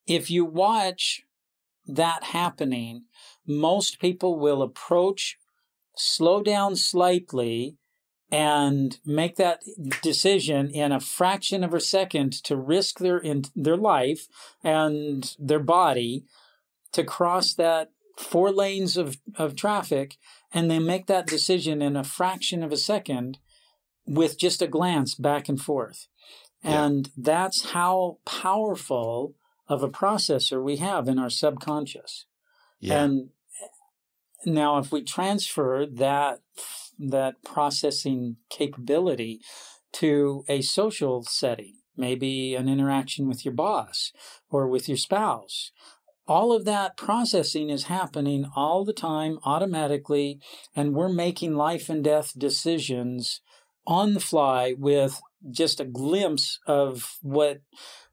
if 0.08 0.30
you 0.30 0.46
watch 0.46 1.24
that 1.86 2.24
happening 2.24 3.04
most 3.46 4.00
people 4.00 4.39
will 4.39 4.62
approach 4.62 5.38
slow 5.96 6.41
down 6.41 6.76
slightly 6.76 7.78
and 8.34 8.98
make 9.06 9.36
that 9.36 9.62
decision 10.02 10.67
in 10.72 10.91
a 10.91 11.00
fraction 11.00 11.63
of 11.63 11.72
a 11.72 11.80
second 11.80 12.34
to 12.34 12.58
risk 12.58 12.98
their 12.98 13.19
in 13.19 13.43
their 13.56 13.78
life 13.78 14.28
and 14.63 15.36
their 15.38 15.60
body 15.60 16.26
to 16.93 17.04
cross 17.04 17.54
that 17.54 17.91
four 18.17 18.52
lanes 18.52 18.98
of, 18.98 19.17
of 19.36 19.56
traffic 19.56 20.17
and 20.52 20.69
they 20.69 20.80
make 20.80 21.06
that 21.06 21.28
decision 21.28 21.80
in 21.80 21.96
a 21.96 22.04
fraction 22.04 22.63
of 22.63 22.72
a 22.72 22.78
second 22.78 23.38
with 24.08 24.39
just 24.39 24.63
a 24.63 24.67
glance 24.67 25.13
back 25.13 25.48
and 25.48 25.62
forth. 25.62 26.08
Yeah. 26.63 26.86
And 26.86 27.12
that's 27.15 27.72
how 27.72 28.17
powerful 28.26 29.36
of 29.67 29.84
a 29.84 29.89
processor 29.89 30.63
we 30.63 30.78
have 30.78 31.08
in 31.08 31.19
our 31.19 31.30
subconscious. 31.30 32.26
Yeah. 32.80 33.04
And 33.04 33.30
now 34.43 34.80
if 34.80 34.91
we 34.91 35.04
transfer 35.04 35.86
that 35.86 36.39
that 37.00 37.44
processing 37.44 38.38
capability 38.50 39.42
to 39.94 40.44
a 40.48 40.62
social 40.62 41.24
setting, 41.24 41.76
maybe 41.96 42.56
an 42.56 42.68
interaction 42.68 43.28
with 43.28 43.46
your 43.46 43.54
boss 43.54 44.12
or 44.50 44.68
with 44.68 44.88
your 44.88 44.98
spouse. 44.98 45.72
All 46.26 46.54
of 46.54 46.66
that 46.66 46.96
processing 46.96 47.70
is 47.70 47.84
happening 47.84 48.50
all 48.56 48.86
the 48.86 48.94
time 48.94 49.40
automatically, 49.44 50.40
and 50.76 50.94
we're 50.94 51.10
making 51.10 51.56
life 51.56 51.90
and 51.90 52.04
death 52.04 52.32
decisions 52.38 53.42
on 53.86 54.14
the 54.14 54.20
fly 54.20 54.74
with 54.78 55.22
just 55.52 55.80
a 55.80 55.86
glimpse 55.86 56.60
of 56.66 57.18
what 57.22 57.62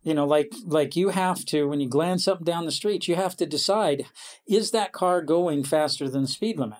you 0.03 0.13
know 0.15 0.27
like 0.27 0.53
like 0.65 0.97
you 0.97 1.11
have 1.11 1.45
to 1.45 1.69
when 1.69 1.81
you 1.81 1.89
glance 1.89 2.27
up 2.27 2.45
down 2.45 2.65
the 2.65 2.73
street 2.73 3.07
you 3.07 3.15
have 3.15 3.37
to 3.37 3.47
decide 3.47 4.05
is 4.49 4.73
that 4.73 4.93
car 4.93 5.23
going 5.23 5.63
faster 5.63 6.09
than 6.09 6.23
the 6.23 6.29
speed 6.29 6.59
limit 6.59 6.79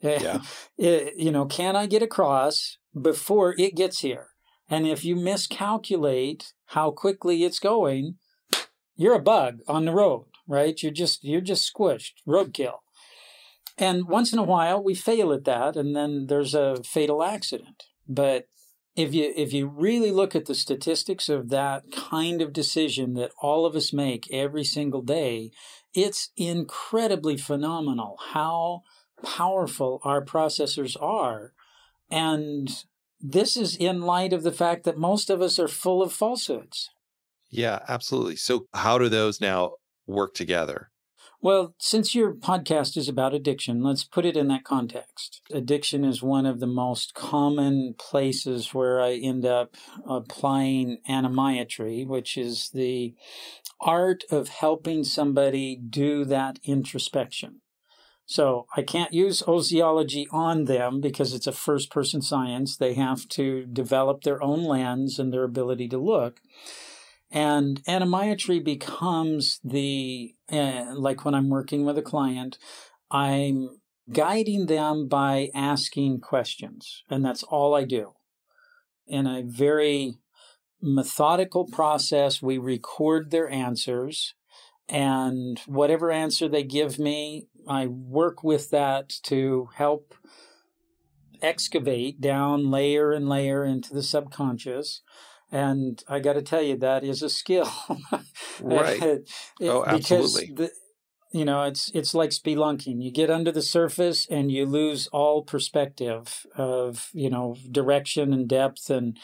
yeah. 0.00 0.40
It, 0.78 1.14
you 1.16 1.30
know, 1.30 1.44
can 1.44 1.76
I 1.76 1.86
get 1.86 2.02
across 2.02 2.78
before 2.98 3.54
it 3.58 3.74
gets 3.74 4.00
here? 4.00 4.28
And 4.68 4.86
if 4.86 5.04
you 5.04 5.16
miscalculate 5.16 6.52
how 6.66 6.90
quickly 6.90 7.44
it's 7.44 7.58
going, 7.58 8.14
you're 8.96 9.14
a 9.14 9.20
bug 9.20 9.58
on 9.66 9.84
the 9.84 9.92
road, 9.92 10.26
right? 10.46 10.80
You're 10.82 10.92
just 10.92 11.24
you're 11.24 11.40
just 11.40 11.70
squished, 11.72 12.12
roadkill. 12.26 12.78
And 13.76 14.06
once 14.06 14.32
in 14.32 14.38
a 14.38 14.44
while 14.44 14.82
we 14.82 14.94
fail 14.94 15.32
at 15.32 15.44
that 15.44 15.76
and 15.76 15.96
then 15.96 16.26
there's 16.28 16.54
a 16.54 16.76
fatal 16.84 17.22
accident. 17.22 17.84
But 18.08 18.46
if 18.96 19.14
you 19.14 19.32
if 19.36 19.52
you 19.52 19.66
really 19.66 20.10
look 20.10 20.36
at 20.36 20.46
the 20.46 20.54
statistics 20.54 21.28
of 21.28 21.48
that 21.50 21.84
kind 21.92 22.42
of 22.42 22.52
decision 22.52 23.14
that 23.14 23.32
all 23.40 23.66
of 23.66 23.74
us 23.74 23.92
make 23.92 24.30
every 24.32 24.64
single 24.64 25.02
day, 25.02 25.50
it's 25.94 26.30
incredibly 26.36 27.36
phenomenal 27.36 28.18
how 28.32 28.82
powerful 29.22 30.00
our 30.04 30.24
processors 30.24 31.00
are. 31.00 31.52
And 32.10 32.84
this 33.20 33.56
is 33.56 33.76
in 33.76 34.02
light 34.02 34.32
of 34.32 34.42
the 34.42 34.52
fact 34.52 34.84
that 34.84 34.98
most 34.98 35.30
of 35.30 35.42
us 35.42 35.58
are 35.58 35.68
full 35.68 36.02
of 36.02 36.12
falsehoods. 36.12 36.90
Yeah, 37.50 37.80
absolutely. 37.88 38.36
So, 38.36 38.66
how 38.72 38.98
do 38.98 39.08
those 39.08 39.40
now 39.40 39.72
work 40.06 40.34
together? 40.34 40.90
Well, 41.42 41.74
since 41.78 42.14
your 42.14 42.34
podcast 42.34 42.98
is 42.98 43.08
about 43.08 43.32
addiction, 43.32 43.82
let's 43.82 44.04
put 44.04 44.26
it 44.26 44.36
in 44.36 44.48
that 44.48 44.64
context. 44.64 45.40
Addiction 45.50 46.04
is 46.04 46.22
one 46.22 46.44
of 46.44 46.60
the 46.60 46.66
most 46.66 47.14
common 47.14 47.94
places 47.98 48.74
where 48.74 49.00
I 49.00 49.14
end 49.14 49.46
up 49.46 49.74
applying 50.06 50.98
animiatry, 51.08 52.06
which 52.06 52.36
is 52.36 52.70
the 52.74 53.14
art 53.80 54.22
of 54.30 54.48
helping 54.48 55.02
somebody 55.02 55.76
do 55.76 56.26
that 56.26 56.58
introspection. 56.62 57.62
So 58.30 58.68
I 58.76 58.82
can't 58.82 59.12
use 59.12 59.42
oziology 59.42 60.26
on 60.30 60.66
them 60.66 61.00
because 61.00 61.34
it's 61.34 61.48
a 61.48 61.52
first 61.52 61.90
person 61.90 62.22
science. 62.22 62.76
They 62.76 62.94
have 62.94 63.26
to 63.30 63.66
develop 63.66 64.22
their 64.22 64.40
own 64.40 64.62
lens 64.62 65.18
and 65.18 65.32
their 65.32 65.42
ability 65.42 65.88
to 65.88 65.98
look. 65.98 66.40
And 67.32 67.82
animiatry 67.88 68.60
becomes 68.60 69.58
the, 69.64 70.36
uh, 70.48 70.94
like 70.94 71.24
when 71.24 71.34
I'm 71.34 71.48
working 71.48 71.84
with 71.84 71.98
a 71.98 72.02
client, 72.02 72.56
I'm 73.10 73.80
guiding 74.12 74.66
them 74.66 75.08
by 75.08 75.48
asking 75.52 76.20
questions. 76.20 77.02
And 77.10 77.24
that's 77.24 77.42
all 77.42 77.74
I 77.74 77.82
do. 77.82 78.12
In 79.08 79.26
a 79.26 79.42
very 79.42 80.14
methodical 80.80 81.66
process, 81.66 82.40
we 82.40 82.58
record 82.58 83.32
their 83.32 83.50
answers. 83.50 84.34
And 84.90 85.58
whatever 85.66 86.10
answer 86.10 86.48
they 86.48 86.64
give 86.64 86.98
me, 86.98 87.46
I 87.68 87.86
work 87.86 88.42
with 88.42 88.70
that 88.70 89.10
to 89.24 89.68
help 89.76 90.14
excavate 91.40 92.20
down 92.20 92.70
layer 92.70 93.12
and 93.12 93.28
layer 93.28 93.64
into 93.64 93.94
the 93.94 94.02
subconscious. 94.02 95.02
And 95.52 96.02
I 96.08 96.20
got 96.20 96.34
to 96.34 96.42
tell 96.42 96.62
you, 96.62 96.76
that 96.78 97.04
is 97.04 97.22
a 97.22 97.30
skill. 97.30 97.70
right. 98.60 99.02
it, 99.02 99.30
oh, 99.62 99.84
absolutely. 99.84 100.52
The, 100.54 100.70
you 101.32 101.44
know, 101.44 101.62
it's 101.62 101.90
it's 101.94 102.14
like 102.14 102.30
spelunking. 102.30 103.02
You 103.02 103.12
get 103.12 103.30
under 103.30 103.52
the 103.52 103.62
surface 103.62 104.26
and 104.28 104.50
you 104.50 104.66
lose 104.66 105.06
all 105.08 105.42
perspective 105.42 106.46
of 106.56 107.08
you 107.12 107.30
know 107.30 107.56
direction 107.70 108.32
and 108.32 108.48
depth, 108.48 108.90
and 108.90 109.16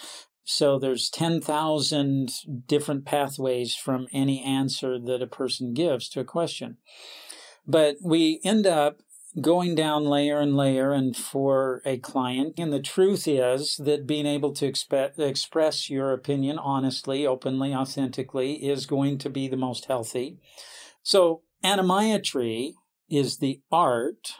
so 0.48 0.78
there's 0.78 1.10
ten 1.10 1.40
thousand 1.40 2.30
different 2.68 3.04
pathways 3.04 3.74
from 3.74 4.06
any 4.12 4.42
answer 4.42 4.96
that 4.98 5.20
a 5.20 5.26
person 5.26 5.74
gives 5.74 6.08
to 6.10 6.20
a 6.20 6.24
question. 6.24 6.76
But 7.66 7.96
we 8.00 8.40
end 8.44 8.64
up 8.64 9.00
going 9.40 9.74
down 9.74 10.04
layer 10.04 10.38
and 10.38 10.56
layer 10.56 10.92
and 10.92 11.14
for 11.14 11.82
a 11.84 11.98
client 11.98 12.54
and 12.56 12.72
the 12.72 12.80
truth 12.80 13.28
is 13.28 13.76
that 13.76 14.06
being 14.06 14.24
able 14.24 14.52
to 14.54 14.72
express 15.18 15.90
your 15.90 16.12
opinion 16.12 16.58
honestly 16.58 17.26
openly 17.26 17.74
authentically 17.74 18.54
is 18.54 18.86
going 18.86 19.18
to 19.18 19.28
be 19.28 19.46
the 19.46 19.56
most 19.56 19.84
healthy 19.86 20.38
so 21.02 21.42
animiatry 21.62 22.72
is 23.10 23.36
the 23.36 23.60
art 23.70 24.36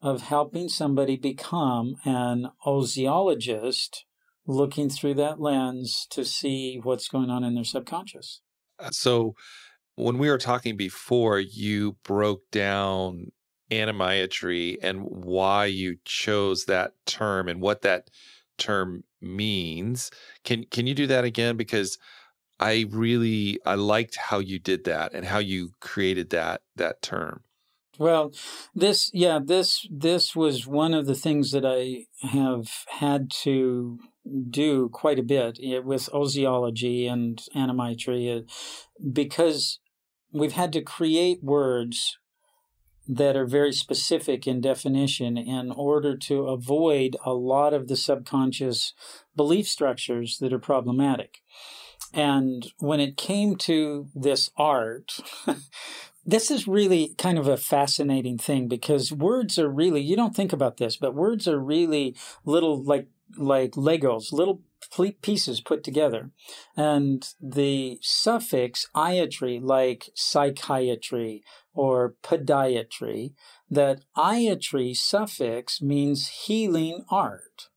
of 0.00 0.22
helping 0.22 0.70
somebody 0.70 1.16
become 1.16 1.96
an 2.06 2.48
oziologist 2.66 4.04
looking 4.50 4.88
through 4.88 5.14
that 5.14 5.40
lens 5.40 6.06
to 6.10 6.24
see 6.24 6.80
what's 6.82 7.08
going 7.08 7.30
on 7.30 7.44
in 7.44 7.54
their 7.54 7.64
subconscious 7.64 8.40
uh, 8.78 8.90
so 8.90 9.34
when 10.00 10.18
we 10.18 10.30
were 10.30 10.38
talking 10.38 10.76
before, 10.76 11.38
you 11.38 11.96
broke 12.04 12.50
down 12.50 13.32
animiatry 13.70 14.78
and 14.82 15.02
why 15.02 15.66
you 15.66 15.96
chose 16.04 16.64
that 16.64 16.92
term 17.06 17.48
and 17.48 17.60
what 17.60 17.82
that 17.82 18.08
term 18.58 19.04
means. 19.20 20.10
Can 20.44 20.64
can 20.64 20.86
you 20.86 20.94
do 20.94 21.06
that 21.06 21.24
again? 21.24 21.56
Because 21.56 21.98
I 22.58 22.86
really 22.90 23.58
I 23.64 23.74
liked 23.74 24.16
how 24.16 24.38
you 24.38 24.58
did 24.58 24.84
that 24.84 25.12
and 25.12 25.26
how 25.26 25.38
you 25.38 25.72
created 25.80 26.30
that 26.30 26.62
that 26.76 27.02
term. 27.02 27.42
Well, 28.00 28.32
this 28.74 29.10
yeah, 29.12 29.40
this 29.44 29.86
this 29.90 30.34
was 30.34 30.66
one 30.66 30.94
of 30.94 31.04
the 31.04 31.14
things 31.14 31.52
that 31.52 31.66
I 31.66 32.06
have 32.26 32.86
had 32.88 33.30
to 33.42 33.98
do 34.48 34.88
quite 34.88 35.18
a 35.18 35.22
bit 35.22 35.58
with 35.84 36.08
oziology 36.14 37.12
and 37.12 37.38
animiatry 37.54 38.38
uh, 38.38 38.40
because 39.12 39.80
we've 40.32 40.54
had 40.54 40.72
to 40.72 40.80
create 40.80 41.44
words 41.44 42.16
that 43.06 43.36
are 43.36 43.44
very 43.44 43.72
specific 43.72 44.46
in 44.46 44.62
definition 44.62 45.36
in 45.36 45.70
order 45.70 46.16
to 46.16 46.46
avoid 46.46 47.18
a 47.26 47.34
lot 47.34 47.74
of 47.74 47.88
the 47.88 47.96
subconscious 47.96 48.94
belief 49.36 49.68
structures 49.68 50.38
that 50.38 50.54
are 50.54 50.58
problematic. 50.58 51.42
And 52.14 52.66
when 52.78 52.98
it 52.98 53.18
came 53.18 53.56
to 53.56 54.08
this 54.14 54.50
art, 54.56 55.20
this 56.24 56.50
is 56.50 56.68
really 56.68 57.14
kind 57.18 57.38
of 57.38 57.48
a 57.48 57.56
fascinating 57.56 58.38
thing 58.38 58.68
because 58.68 59.12
words 59.12 59.58
are 59.58 59.70
really 59.70 60.00
you 60.00 60.16
don't 60.16 60.36
think 60.36 60.52
about 60.52 60.76
this 60.76 60.96
but 60.96 61.14
words 61.14 61.48
are 61.48 61.58
really 61.58 62.14
little 62.44 62.82
like 62.82 63.08
like 63.38 63.72
legos 63.72 64.32
little 64.32 64.62
pieces 65.22 65.60
put 65.60 65.84
together. 65.84 66.30
And 66.76 67.26
the 67.40 67.98
suffix 68.02 68.86
iatry 68.94 69.60
like 69.62 70.10
psychiatry 70.14 71.42
or 71.74 72.14
podiatry 72.22 73.32
that 73.70 74.02
iatry 74.16 74.96
suffix 74.96 75.80
means 75.80 76.28
healing 76.44 77.04
art. 77.10 77.68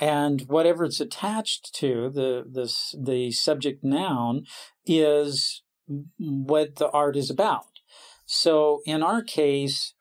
And 0.00 0.42
whatever 0.42 0.84
it's 0.84 1.00
attached 1.00 1.74
to 1.76 2.10
the 2.10 2.44
the 2.50 2.72
the 2.98 3.32
subject 3.32 3.84
noun 3.84 4.44
is 4.86 5.62
what 6.18 6.76
the 6.76 6.90
art 6.90 7.16
is 7.16 7.30
about 7.30 7.77
so 8.30 8.82
in 8.84 9.02
our 9.02 9.22
case, 9.22 9.94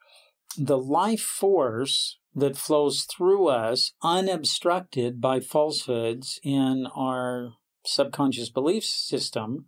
the 0.57 0.77
life 0.77 1.21
force 1.21 2.19
that 2.35 2.57
flows 2.57 3.03
through 3.03 3.47
us, 3.47 3.93
unobstructed 4.03 5.21
by 5.21 5.39
falsehoods 5.39 6.37
in 6.43 6.87
our 6.93 7.53
subconscious 7.85 8.49
belief 8.49 8.83
system, 8.83 9.65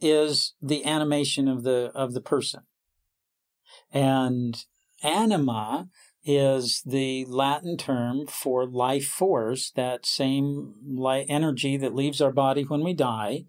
is 0.00 0.54
the 0.62 0.86
animation 0.86 1.46
of 1.46 1.62
the 1.62 1.92
of 1.94 2.14
the 2.14 2.22
person. 2.22 2.62
And 3.92 4.64
anima 5.02 5.88
is 6.24 6.82
the 6.86 7.26
Latin 7.26 7.76
term 7.76 8.26
for 8.26 8.66
life 8.66 9.06
force, 9.06 9.70
that 9.72 10.06
same 10.06 10.74
light 10.86 11.26
energy 11.28 11.76
that 11.76 11.94
leaves 11.94 12.22
our 12.22 12.32
body 12.32 12.62
when 12.62 12.82
we 12.82 12.94
die. 12.94 13.44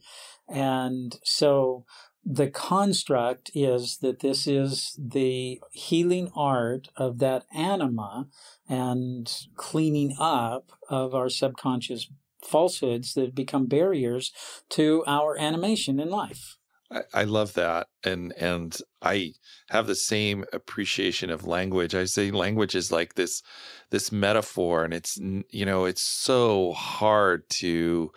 And 0.50 1.18
so 1.24 1.86
the 2.26 2.48
construct 2.48 3.52
is 3.54 3.98
that 3.98 4.22
this 4.22 4.48
is 4.48 4.98
the 4.98 5.62
healing 5.72 6.32
art 6.36 6.88
of 6.98 7.20
that 7.20 7.46
anima 7.54 8.28
and 8.68 9.32
cleaning 9.56 10.16
up 10.20 10.72
of 10.90 11.14
our 11.14 11.30
subconscious 11.30 12.10
falsehoods 12.44 13.14
that 13.14 13.36
become 13.36 13.68
barriers 13.68 14.32
to 14.70 15.04
our 15.06 15.38
animation 15.38 16.00
in 16.00 16.10
life. 16.10 16.58
I, 16.90 17.02
I 17.14 17.24
love 17.26 17.54
that, 17.54 17.88
and 18.04 18.34
and 18.34 18.76
I 19.02 19.34
have 19.70 19.88
the 19.88 19.96
same 19.96 20.46
appreciation 20.54 21.30
of 21.30 21.46
language. 21.46 21.94
I 21.94 22.06
say 22.06 22.32
language 22.32 22.76
is 22.76 22.92
like 22.92 23.16
this 23.16 23.44
this 23.90 24.12
metaphor, 24.12 24.84
and 24.84 24.94
it's 24.94 25.18
you 25.18 25.66
know 25.66 25.86
it's 25.86 26.04
so 26.04 26.74
hard 26.74 27.50
to 27.62 28.12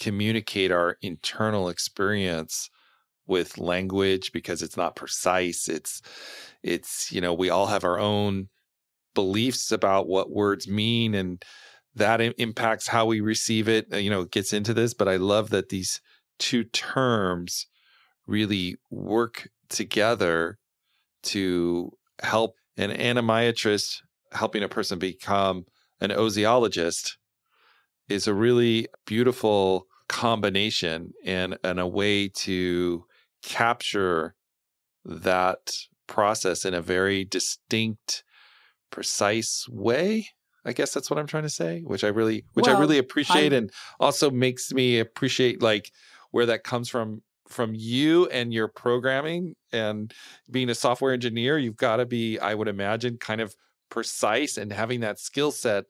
communicate 0.00 0.72
our 0.72 0.96
internal 1.02 1.68
experience 1.68 2.70
with 3.26 3.58
language 3.58 4.32
because 4.32 4.62
it's 4.62 4.76
not 4.76 4.96
precise. 4.96 5.68
It's 5.68 6.02
it's 6.62 7.12
you 7.12 7.20
know 7.20 7.32
we 7.34 7.50
all 7.50 7.66
have 7.66 7.84
our 7.84 7.98
own 7.98 8.48
beliefs 9.14 9.70
about 9.70 10.08
what 10.08 10.30
words 10.30 10.66
mean 10.66 11.14
and 11.14 11.42
that 11.94 12.20
impacts 12.20 12.88
how 12.88 13.06
we 13.06 13.20
receive 13.20 13.68
it 13.68 13.86
uh, 13.92 13.96
you 13.96 14.10
know 14.10 14.22
it 14.22 14.32
gets 14.32 14.52
into 14.52 14.74
this 14.74 14.92
but 14.92 15.06
i 15.06 15.14
love 15.14 15.50
that 15.50 15.68
these 15.68 16.00
two 16.40 16.64
terms 16.64 17.66
really 18.26 18.74
work 18.90 19.48
together 19.68 20.58
to 21.22 21.92
help 22.22 22.54
an 22.76 22.90
animiatrist 22.90 23.98
helping 24.32 24.64
a 24.64 24.68
person 24.68 24.98
become 24.98 25.64
an 26.00 26.10
oziologist 26.10 27.12
is 28.08 28.26
a 28.26 28.34
really 28.34 28.88
beautiful 29.06 29.86
combination 30.08 31.12
and, 31.24 31.56
and 31.64 31.80
a 31.80 31.86
way 31.86 32.28
to 32.28 33.04
capture 33.44 34.34
that 35.04 35.72
process 36.06 36.64
in 36.64 36.74
a 36.74 36.80
very 36.80 37.24
distinct, 37.24 38.24
precise 38.90 39.66
way. 39.68 40.28
I 40.64 40.72
guess 40.72 40.94
that's 40.94 41.10
what 41.10 41.18
I'm 41.18 41.26
trying 41.26 41.42
to 41.42 41.50
say, 41.50 41.82
which 41.82 42.04
I 42.04 42.08
really, 42.08 42.44
which 42.54 42.66
well, 42.66 42.76
I 42.76 42.80
really 42.80 42.98
appreciate, 42.98 43.52
I'm, 43.52 43.64
and 43.64 43.70
also 44.00 44.30
makes 44.30 44.72
me 44.72 44.98
appreciate 44.98 45.62
like 45.62 45.90
where 46.30 46.46
that 46.46 46.64
comes 46.64 46.88
from 46.88 47.22
from 47.48 47.74
you 47.74 48.26
and 48.28 48.52
your 48.52 48.68
programming 48.68 49.54
and 49.70 50.14
being 50.50 50.70
a 50.70 50.74
software 50.74 51.12
engineer. 51.12 51.58
You've 51.58 51.76
got 51.76 51.96
to 51.96 52.06
be, 52.06 52.38
I 52.38 52.54
would 52.54 52.68
imagine, 52.68 53.18
kind 53.18 53.42
of 53.42 53.54
precise, 53.90 54.56
and 54.56 54.72
having 54.72 55.00
that 55.00 55.18
skill 55.18 55.50
set 55.50 55.84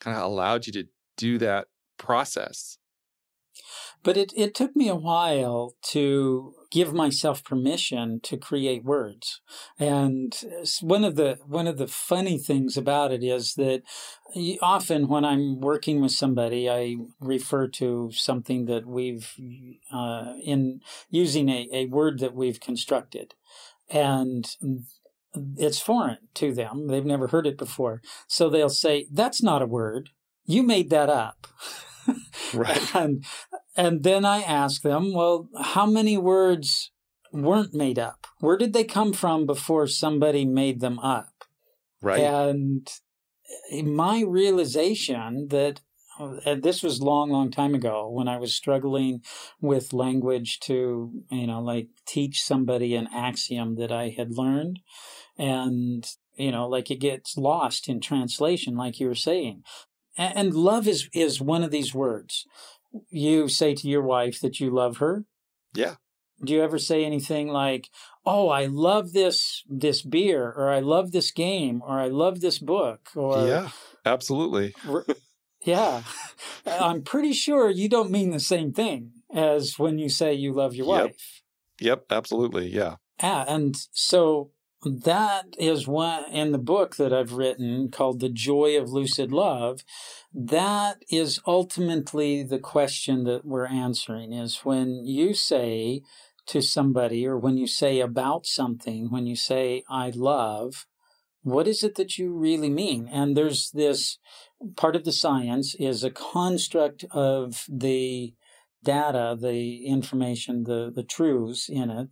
kind 0.00 0.16
of 0.16 0.24
allowed 0.24 0.66
you 0.66 0.72
to 0.72 0.84
do 1.16 1.38
that 1.38 1.68
process. 1.96 2.78
But 4.02 4.16
it, 4.16 4.32
it 4.34 4.54
took 4.54 4.74
me 4.74 4.88
a 4.88 4.96
while 4.96 5.74
to 5.90 6.54
give 6.70 6.92
myself 6.92 7.42
permission 7.42 8.20
to 8.22 8.36
create 8.36 8.84
words. 8.84 9.40
And 9.78 10.36
one 10.80 11.04
of 11.04 11.16
the 11.16 11.38
one 11.46 11.66
of 11.66 11.78
the 11.78 11.88
funny 11.88 12.38
things 12.38 12.76
about 12.76 13.12
it 13.12 13.22
is 13.22 13.54
that 13.54 13.82
often 14.62 15.08
when 15.08 15.24
I'm 15.24 15.60
working 15.60 16.00
with 16.00 16.12
somebody, 16.12 16.70
I 16.70 16.96
refer 17.20 17.68
to 17.68 18.10
something 18.12 18.66
that 18.66 18.86
we've 18.86 19.34
uh, 19.92 20.34
in 20.42 20.80
using 21.10 21.48
a, 21.48 21.68
a 21.72 21.86
word 21.86 22.20
that 22.20 22.34
we've 22.34 22.60
constructed, 22.60 23.34
and 23.88 24.48
it's 25.56 25.80
foreign 25.80 26.18
to 26.34 26.52
them. 26.54 26.86
They've 26.88 27.04
never 27.04 27.28
heard 27.28 27.46
it 27.46 27.58
before, 27.58 28.00
so 28.28 28.48
they'll 28.48 28.68
say, 28.68 29.06
"That's 29.10 29.42
not 29.42 29.62
a 29.62 29.66
word. 29.66 30.10
You 30.44 30.62
made 30.62 30.90
that 30.90 31.08
up." 31.08 31.48
right. 32.54 32.94
and 32.94 33.24
and 33.80 34.02
then 34.02 34.26
I 34.26 34.42
ask 34.42 34.82
them, 34.82 35.14
well, 35.14 35.48
how 35.58 35.86
many 35.86 36.18
words 36.18 36.90
weren't 37.32 37.72
made 37.72 37.98
up? 37.98 38.26
Where 38.40 38.58
did 38.58 38.74
they 38.74 38.84
come 38.84 39.14
from 39.14 39.46
before 39.46 39.86
somebody 39.86 40.44
made 40.44 40.80
them 40.80 40.98
up? 40.98 41.44
Right. 42.02 42.20
And 42.20 42.86
my 43.82 44.22
realization 44.22 45.48
that 45.48 45.80
and 46.44 46.62
this 46.62 46.82
was 46.82 47.00
long 47.00 47.30
long 47.30 47.50
time 47.50 47.74
ago 47.74 48.06
when 48.10 48.28
i 48.28 48.36
was 48.36 48.54
struggling 48.54 49.22
with 49.58 49.94
language 49.94 50.60
to 50.60 51.10
you 51.30 51.46
know 51.46 51.60
like 51.60 51.88
teach 52.06 52.42
somebody 52.42 52.94
an 52.94 53.08
axiom 53.10 53.76
that 53.76 53.90
i 53.90 54.10
had 54.10 54.30
learned 54.30 54.80
and 55.38 56.04
you 56.36 56.52
know 56.52 56.68
like 56.68 56.90
it 56.90 57.00
gets 57.00 57.38
lost 57.38 57.88
in 57.88 58.00
translation 58.00 58.76
like 58.76 59.00
you 59.00 59.08
were 59.08 59.14
saying 59.14 59.62
and 60.18 60.54
love 60.54 60.86
is 60.86 61.08
is 61.14 61.40
one 61.40 61.62
of 61.62 61.70
these 61.70 61.94
words 61.94 62.46
you 63.10 63.48
say 63.48 63.74
to 63.74 63.88
your 63.88 64.02
wife 64.02 64.40
that 64.40 64.60
you 64.60 64.70
love 64.70 64.98
her? 64.98 65.24
Yeah. 65.74 65.96
Do 66.42 66.54
you 66.54 66.62
ever 66.62 66.78
say 66.78 67.04
anything 67.04 67.48
like, 67.48 67.90
"Oh, 68.24 68.48
I 68.48 68.64
love 68.66 69.12
this 69.12 69.62
this 69.68 70.00
beer," 70.02 70.50
or 70.56 70.70
"I 70.70 70.80
love 70.80 71.12
this 71.12 71.30
game," 71.30 71.82
or 71.86 72.00
"I 72.00 72.08
love 72.08 72.40
this 72.40 72.58
book"? 72.58 73.10
Or 73.14 73.46
yeah, 73.46 73.68
absolutely. 74.06 74.74
yeah, 75.62 76.02
I'm 76.66 77.02
pretty 77.02 77.34
sure 77.34 77.68
you 77.68 77.90
don't 77.90 78.10
mean 78.10 78.30
the 78.30 78.40
same 78.40 78.72
thing 78.72 79.12
as 79.34 79.78
when 79.78 79.98
you 79.98 80.08
say 80.08 80.32
you 80.32 80.54
love 80.54 80.74
your 80.74 80.86
yep. 80.86 81.04
wife. 81.04 81.42
Yep, 81.78 82.06
absolutely. 82.10 82.68
Yeah. 82.68 82.96
Yeah, 83.22 83.44
and 83.46 83.76
so 83.92 84.50
that 84.82 85.56
is 85.58 85.86
one 85.86 86.24
in 86.30 86.52
the 86.52 86.58
book 86.58 86.96
that 86.96 87.12
I've 87.12 87.32
written 87.32 87.90
called 87.90 88.20
The 88.20 88.30
Joy 88.30 88.78
of 88.80 88.90
Lucid 88.90 89.30
Love. 89.30 89.84
That 90.32 91.02
is 91.10 91.40
ultimately 91.46 92.42
the 92.42 92.58
question 92.58 93.24
that 93.24 93.44
we're 93.44 93.66
answering 93.66 94.32
is 94.32 94.60
when 94.64 95.04
you 95.04 95.34
say 95.34 96.02
to 96.46 96.62
somebody 96.62 97.26
or 97.26 97.36
when 97.36 97.58
you 97.58 97.66
say 97.66 98.00
about 98.00 98.46
something, 98.46 99.10
when 99.10 99.26
you 99.26 99.36
say, 99.36 99.84
I 99.88 100.10
love, 100.10 100.86
what 101.42 101.68
is 101.68 101.82
it 101.82 101.94
that 101.96 102.18
you 102.18 102.32
really 102.32 102.70
mean? 102.70 103.06
And 103.06 103.36
there's 103.36 103.70
this 103.70 104.18
part 104.76 104.96
of 104.96 105.04
the 105.04 105.12
science 105.12 105.74
is 105.78 106.02
a 106.02 106.10
construct 106.10 107.04
of 107.10 107.64
the 107.68 108.34
data, 108.82 109.36
the 109.38 109.86
information, 109.86 110.64
the, 110.64 110.90
the 110.94 111.02
truths 111.02 111.68
in 111.68 111.90
it 111.90 112.08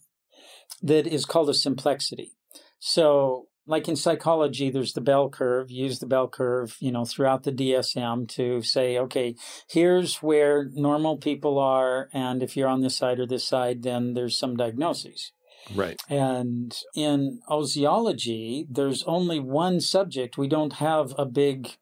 that 0.82 1.06
is 1.06 1.24
called 1.24 1.48
a 1.48 1.52
simplexity. 1.52 2.32
So, 2.78 3.46
like 3.66 3.86
in 3.86 3.96
psychology, 3.96 4.70
there's 4.70 4.94
the 4.94 5.00
bell 5.00 5.28
curve. 5.28 5.70
Use 5.70 5.98
the 5.98 6.06
bell 6.06 6.28
curve, 6.28 6.76
you 6.80 6.90
know, 6.90 7.04
throughout 7.04 7.42
the 7.42 7.52
DSM 7.52 8.26
to 8.28 8.62
say, 8.62 8.98
okay, 8.98 9.34
here's 9.68 10.16
where 10.16 10.70
normal 10.72 11.18
people 11.18 11.58
are, 11.58 12.08
and 12.12 12.42
if 12.42 12.56
you're 12.56 12.68
on 12.68 12.80
this 12.80 12.96
side 12.96 13.18
or 13.18 13.26
this 13.26 13.46
side, 13.46 13.82
then 13.82 14.14
there's 14.14 14.38
some 14.38 14.56
diagnoses. 14.56 15.32
Right. 15.74 16.00
And 16.08 16.74
in 16.94 17.40
oziology, 17.50 18.66
there's 18.70 19.02
only 19.04 19.38
one 19.38 19.80
subject. 19.80 20.38
We 20.38 20.48
don't 20.48 20.74
have 20.74 21.14
a 21.18 21.26
big 21.26 21.76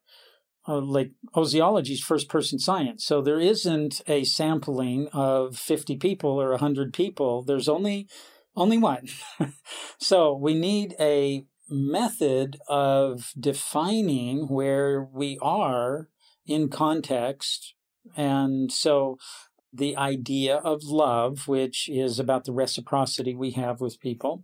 uh, 0.67 0.81
like 0.81 1.11
oziology 1.33 1.91
is 1.91 2.01
first 2.01 2.27
person 2.27 2.59
science. 2.59 3.05
So 3.05 3.21
there 3.21 3.39
isn't 3.39 4.01
a 4.07 4.25
sampling 4.25 5.07
of 5.13 5.57
50 5.57 5.95
people 5.95 6.41
or 6.41 6.49
100 6.51 6.93
people. 6.93 7.43
There's 7.43 7.69
only 7.69 8.07
only 8.57 8.77
one. 8.77 9.07
so 9.99 10.33
we 10.33 10.53
need 10.53 10.95
a 10.99 11.45
method 11.69 12.57
of 12.67 13.31
defining 13.39 14.47
where 14.47 15.01
we 15.03 15.37
are 15.41 16.09
in 16.45 16.69
context. 16.69 17.75
And 18.15 18.71
so 18.71 19.17
the 19.71 19.95
idea 19.95 20.55
of 20.57 20.83
love, 20.83 21.47
which 21.47 21.87
is 21.87 22.19
about 22.19 22.45
the 22.45 22.53
reciprocity 22.53 23.35
we 23.35 23.51
have 23.51 23.79
with 23.79 23.99
people, 23.99 24.43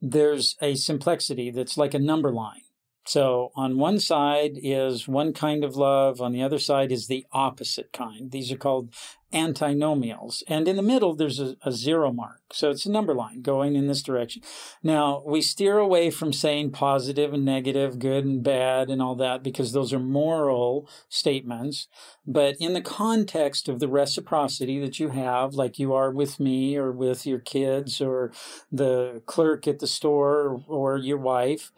there's 0.00 0.56
a 0.62 0.74
simplexity 0.74 1.52
that's 1.52 1.76
like 1.76 1.94
a 1.94 1.98
number 1.98 2.32
line. 2.32 2.62
So 3.06 3.50
on 3.56 3.78
one 3.78 3.98
side 3.98 4.52
is 4.62 5.08
one 5.08 5.32
kind 5.32 5.64
of 5.64 5.74
love, 5.74 6.20
on 6.20 6.32
the 6.32 6.42
other 6.42 6.58
side 6.58 6.92
is 6.92 7.08
the 7.08 7.26
opposite 7.32 7.92
kind. 7.92 8.30
These 8.30 8.52
are 8.52 8.56
called 8.56 8.94
antinomials. 9.32 10.42
And 10.48 10.66
in 10.66 10.76
the 10.76 10.82
middle, 10.82 11.14
there's 11.14 11.38
a, 11.38 11.56
a, 11.62 11.70
zero 11.70 12.12
mark. 12.12 12.40
So 12.52 12.70
it's 12.70 12.86
a 12.86 12.90
number 12.90 13.14
line 13.14 13.42
going 13.42 13.76
in 13.76 13.86
this 13.86 14.02
direction. 14.02 14.42
Now, 14.82 15.22
we 15.24 15.40
steer 15.40 15.78
away 15.78 16.10
from 16.10 16.32
saying 16.32 16.72
positive 16.72 17.32
and 17.32 17.44
negative, 17.44 17.98
good 17.98 18.24
and 18.24 18.42
bad, 18.42 18.90
and 18.90 19.00
all 19.00 19.14
that, 19.16 19.42
because 19.42 19.72
those 19.72 19.92
are 19.92 20.00
moral 20.00 20.88
statements. 21.08 21.86
But 22.26 22.56
in 22.58 22.72
the 22.72 22.80
context 22.80 23.68
of 23.68 23.78
the 23.78 23.88
reciprocity 23.88 24.80
that 24.80 24.98
you 24.98 25.10
have, 25.10 25.54
like 25.54 25.78
you 25.78 25.92
are 25.94 26.10
with 26.10 26.40
me 26.40 26.76
or 26.76 26.90
with 26.90 27.24
your 27.26 27.40
kids 27.40 28.00
or 28.00 28.32
the 28.72 29.22
clerk 29.26 29.68
at 29.68 29.78
the 29.78 29.86
store 29.86 30.62
or 30.66 30.98
your 30.98 31.18
wife, 31.18 31.72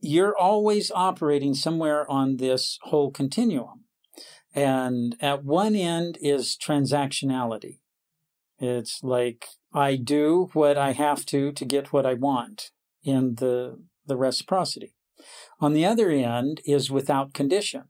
you're 0.00 0.36
always 0.36 0.90
operating 0.94 1.54
somewhere 1.54 2.10
on 2.10 2.36
this 2.36 2.78
whole 2.82 3.10
continuum. 3.10 3.83
And 4.54 5.16
at 5.20 5.44
one 5.44 5.74
end 5.74 6.18
is 6.20 6.56
transactionality. 6.56 7.80
It's 8.58 9.02
like 9.02 9.46
I 9.72 9.96
do 9.96 10.50
what 10.52 10.78
I 10.78 10.92
have 10.92 11.26
to 11.26 11.50
to 11.52 11.64
get 11.64 11.92
what 11.92 12.06
I 12.06 12.14
want 12.14 12.70
in 13.02 13.34
the, 13.36 13.82
the 14.06 14.16
reciprocity. 14.16 14.94
On 15.60 15.72
the 15.72 15.84
other 15.84 16.10
end 16.10 16.60
is 16.64 16.90
without 16.90 17.34
condition. 17.34 17.84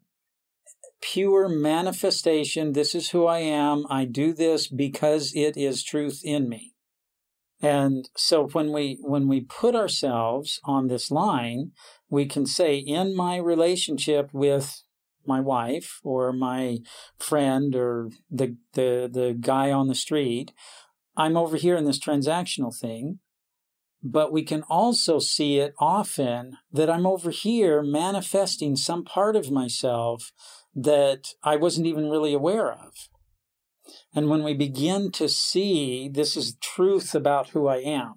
Pure 1.02 1.50
manifestation. 1.50 2.72
This 2.72 2.94
is 2.94 3.10
who 3.10 3.26
I 3.26 3.40
am. 3.40 3.84
I 3.90 4.06
do 4.06 4.32
this 4.32 4.66
because 4.68 5.32
it 5.34 5.56
is 5.56 5.84
truth 5.84 6.22
in 6.24 6.48
me. 6.48 6.72
And 7.60 8.08
so 8.16 8.48
when 8.48 8.72
we 8.72 8.98
when 9.00 9.28
we 9.28 9.40
put 9.40 9.74
ourselves 9.74 10.60
on 10.64 10.88
this 10.88 11.10
line, 11.10 11.72
we 12.10 12.26
can 12.26 12.46
say 12.46 12.76
in 12.76 13.16
my 13.16 13.36
relationship 13.36 14.30
with 14.32 14.83
my 15.26 15.40
wife 15.40 16.00
or 16.02 16.32
my 16.32 16.78
friend 17.18 17.74
or 17.74 18.10
the 18.30 18.56
the 18.74 19.08
the 19.12 19.36
guy 19.38 19.70
on 19.70 19.88
the 19.88 19.94
street, 19.94 20.52
I'm 21.16 21.36
over 21.36 21.56
here 21.56 21.76
in 21.76 21.84
this 21.84 21.98
transactional 21.98 22.76
thing. 22.76 23.20
But 24.06 24.32
we 24.32 24.42
can 24.42 24.62
also 24.68 25.18
see 25.18 25.58
it 25.58 25.72
often 25.78 26.58
that 26.70 26.90
I'm 26.90 27.06
over 27.06 27.30
here 27.30 27.82
manifesting 27.82 28.76
some 28.76 29.02
part 29.02 29.34
of 29.34 29.50
myself 29.50 30.30
that 30.74 31.28
I 31.42 31.56
wasn't 31.56 31.86
even 31.86 32.10
really 32.10 32.34
aware 32.34 32.70
of. 32.70 32.92
And 34.14 34.28
when 34.28 34.42
we 34.44 34.52
begin 34.52 35.10
to 35.12 35.28
see 35.28 36.10
this 36.12 36.36
is 36.36 36.56
truth 36.60 37.14
about 37.14 37.50
who 37.50 37.66
I 37.66 37.78
am, 37.78 38.14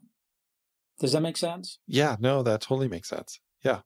does 1.00 1.14
that 1.14 1.22
make 1.22 1.38
sense? 1.38 1.80
Yeah, 1.88 2.18
no, 2.20 2.44
that 2.44 2.62
totally 2.62 2.88
makes 2.88 3.10
sense. 3.10 3.40
Yeah. 3.64 3.82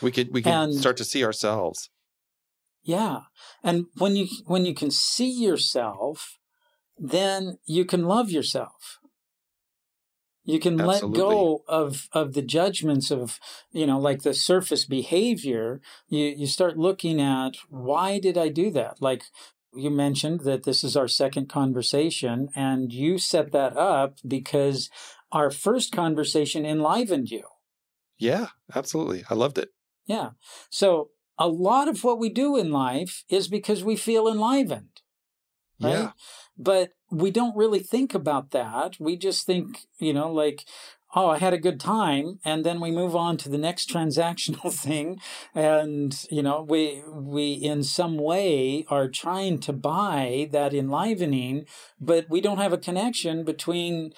We 0.00 0.10
could 0.10 0.32
we 0.32 0.42
can 0.42 0.70
and, 0.70 0.74
start 0.74 0.96
to 0.98 1.04
see 1.04 1.24
ourselves. 1.24 1.90
Yeah. 2.82 3.20
And 3.62 3.86
when 3.96 4.16
you 4.16 4.26
when 4.46 4.64
you 4.64 4.74
can 4.74 4.90
see 4.90 5.30
yourself, 5.30 6.38
then 6.98 7.58
you 7.64 7.84
can 7.84 8.04
love 8.04 8.30
yourself. 8.30 8.98
You 10.44 10.58
can 10.58 10.80
Absolutely. 10.80 11.20
let 11.20 11.26
go 11.26 11.62
of 11.68 12.08
of 12.12 12.32
the 12.34 12.42
judgments 12.42 13.12
of, 13.12 13.38
you 13.70 13.86
know, 13.86 13.98
like 13.98 14.22
the 14.22 14.34
surface 14.34 14.84
behavior. 14.84 15.80
You 16.08 16.26
you 16.26 16.46
start 16.46 16.76
looking 16.76 17.20
at 17.20 17.52
why 17.68 18.18
did 18.18 18.36
I 18.36 18.48
do 18.48 18.70
that? 18.72 19.00
Like 19.00 19.24
you 19.74 19.90
mentioned 19.90 20.40
that 20.40 20.64
this 20.64 20.82
is 20.82 20.96
our 20.96 21.08
second 21.08 21.48
conversation, 21.48 22.48
and 22.56 22.92
you 22.92 23.18
set 23.18 23.52
that 23.52 23.76
up 23.76 24.16
because 24.26 24.90
our 25.30 25.50
first 25.50 25.92
conversation 25.92 26.66
enlivened 26.66 27.30
you. 27.30 27.44
Yeah, 28.18 28.48
absolutely. 28.74 29.24
I 29.30 29.34
loved 29.34 29.58
it. 29.58 29.70
Yeah. 30.06 30.30
So 30.70 31.10
a 31.38 31.48
lot 31.48 31.88
of 31.88 32.04
what 32.04 32.18
we 32.18 32.28
do 32.28 32.56
in 32.56 32.70
life 32.70 33.24
is 33.28 33.48
because 33.48 33.82
we 33.82 33.96
feel 33.96 34.28
enlivened. 34.28 35.00
Right? 35.80 35.92
Yeah. 35.92 36.10
But 36.56 36.90
we 37.10 37.30
don't 37.30 37.56
really 37.56 37.80
think 37.80 38.14
about 38.14 38.50
that. 38.50 39.00
We 39.00 39.16
just 39.16 39.46
think, 39.46 39.80
you 39.98 40.12
know, 40.12 40.32
like, 40.32 40.64
oh, 41.14 41.28
I 41.28 41.38
had 41.38 41.52
a 41.52 41.58
good 41.58 41.78
time, 41.78 42.38
and 42.44 42.64
then 42.64 42.80
we 42.80 42.90
move 42.90 43.14
on 43.14 43.36
to 43.38 43.48
the 43.48 43.58
next 43.58 43.88
transactional 43.94 44.72
thing, 44.72 45.20
and 45.54 46.24
you 46.30 46.42
know, 46.42 46.62
we 46.62 47.02
we 47.08 47.52
in 47.52 47.82
some 47.82 48.16
way 48.16 48.86
are 48.88 49.08
trying 49.08 49.58
to 49.60 49.72
buy 49.72 50.48
that 50.52 50.74
enlivening, 50.74 51.66
but 52.00 52.28
we 52.28 52.40
don't 52.40 52.58
have 52.58 52.72
a 52.72 52.78
connection 52.78 53.44
between 53.44 54.12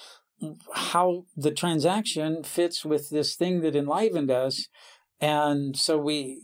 how 0.73 1.25
the 1.35 1.51
transaction 1.51 2.43
fits 2.43 2.83
with 2.83 3.09
this 3.09 3.35
thing 3.35 3.61
that 3.61 3.75
enlivened 3.75 4.31
us, 4.31 4.67
and 5.19 5.77
so 5.77 5.97
we 5.97 6.41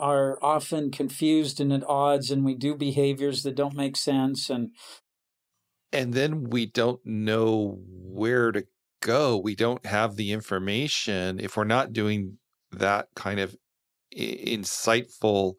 are 0.00 0.38
often 0.42 0.90
confused 0.90 1.60
and 1.60 1.72
at 1.72 1.84
odds, 1.88 2.30
and 2.30 2.44
we 2.44 2.54
do 2.54 2.74
behaviors 2.74 3.42
that 3.42 3.54
don't 3.54 3.74
make 3.74 3.96
sense, 3.96 4.50
and 4.50 4.70
and 5.92 6.14
then 6.14 6.44
we 6.44 6.66
don't 6.66 7.04
know 7.04 7.78
where 7.88 8.52
to 8.52 8.64
go, 9.00 9.36
we 9.36 9.54
don't 9.54 9.84
have 9.86 10.16
the 10.16 10.32
information 10.32 11.40
if 11.40 11.56
we're 11.56 11.64
not 11.64 11.92
doing 11.92 12.38
that 12.72 13.08
kind 13.16 13.40
of 13.40 13.56
insightful 14.16 15.54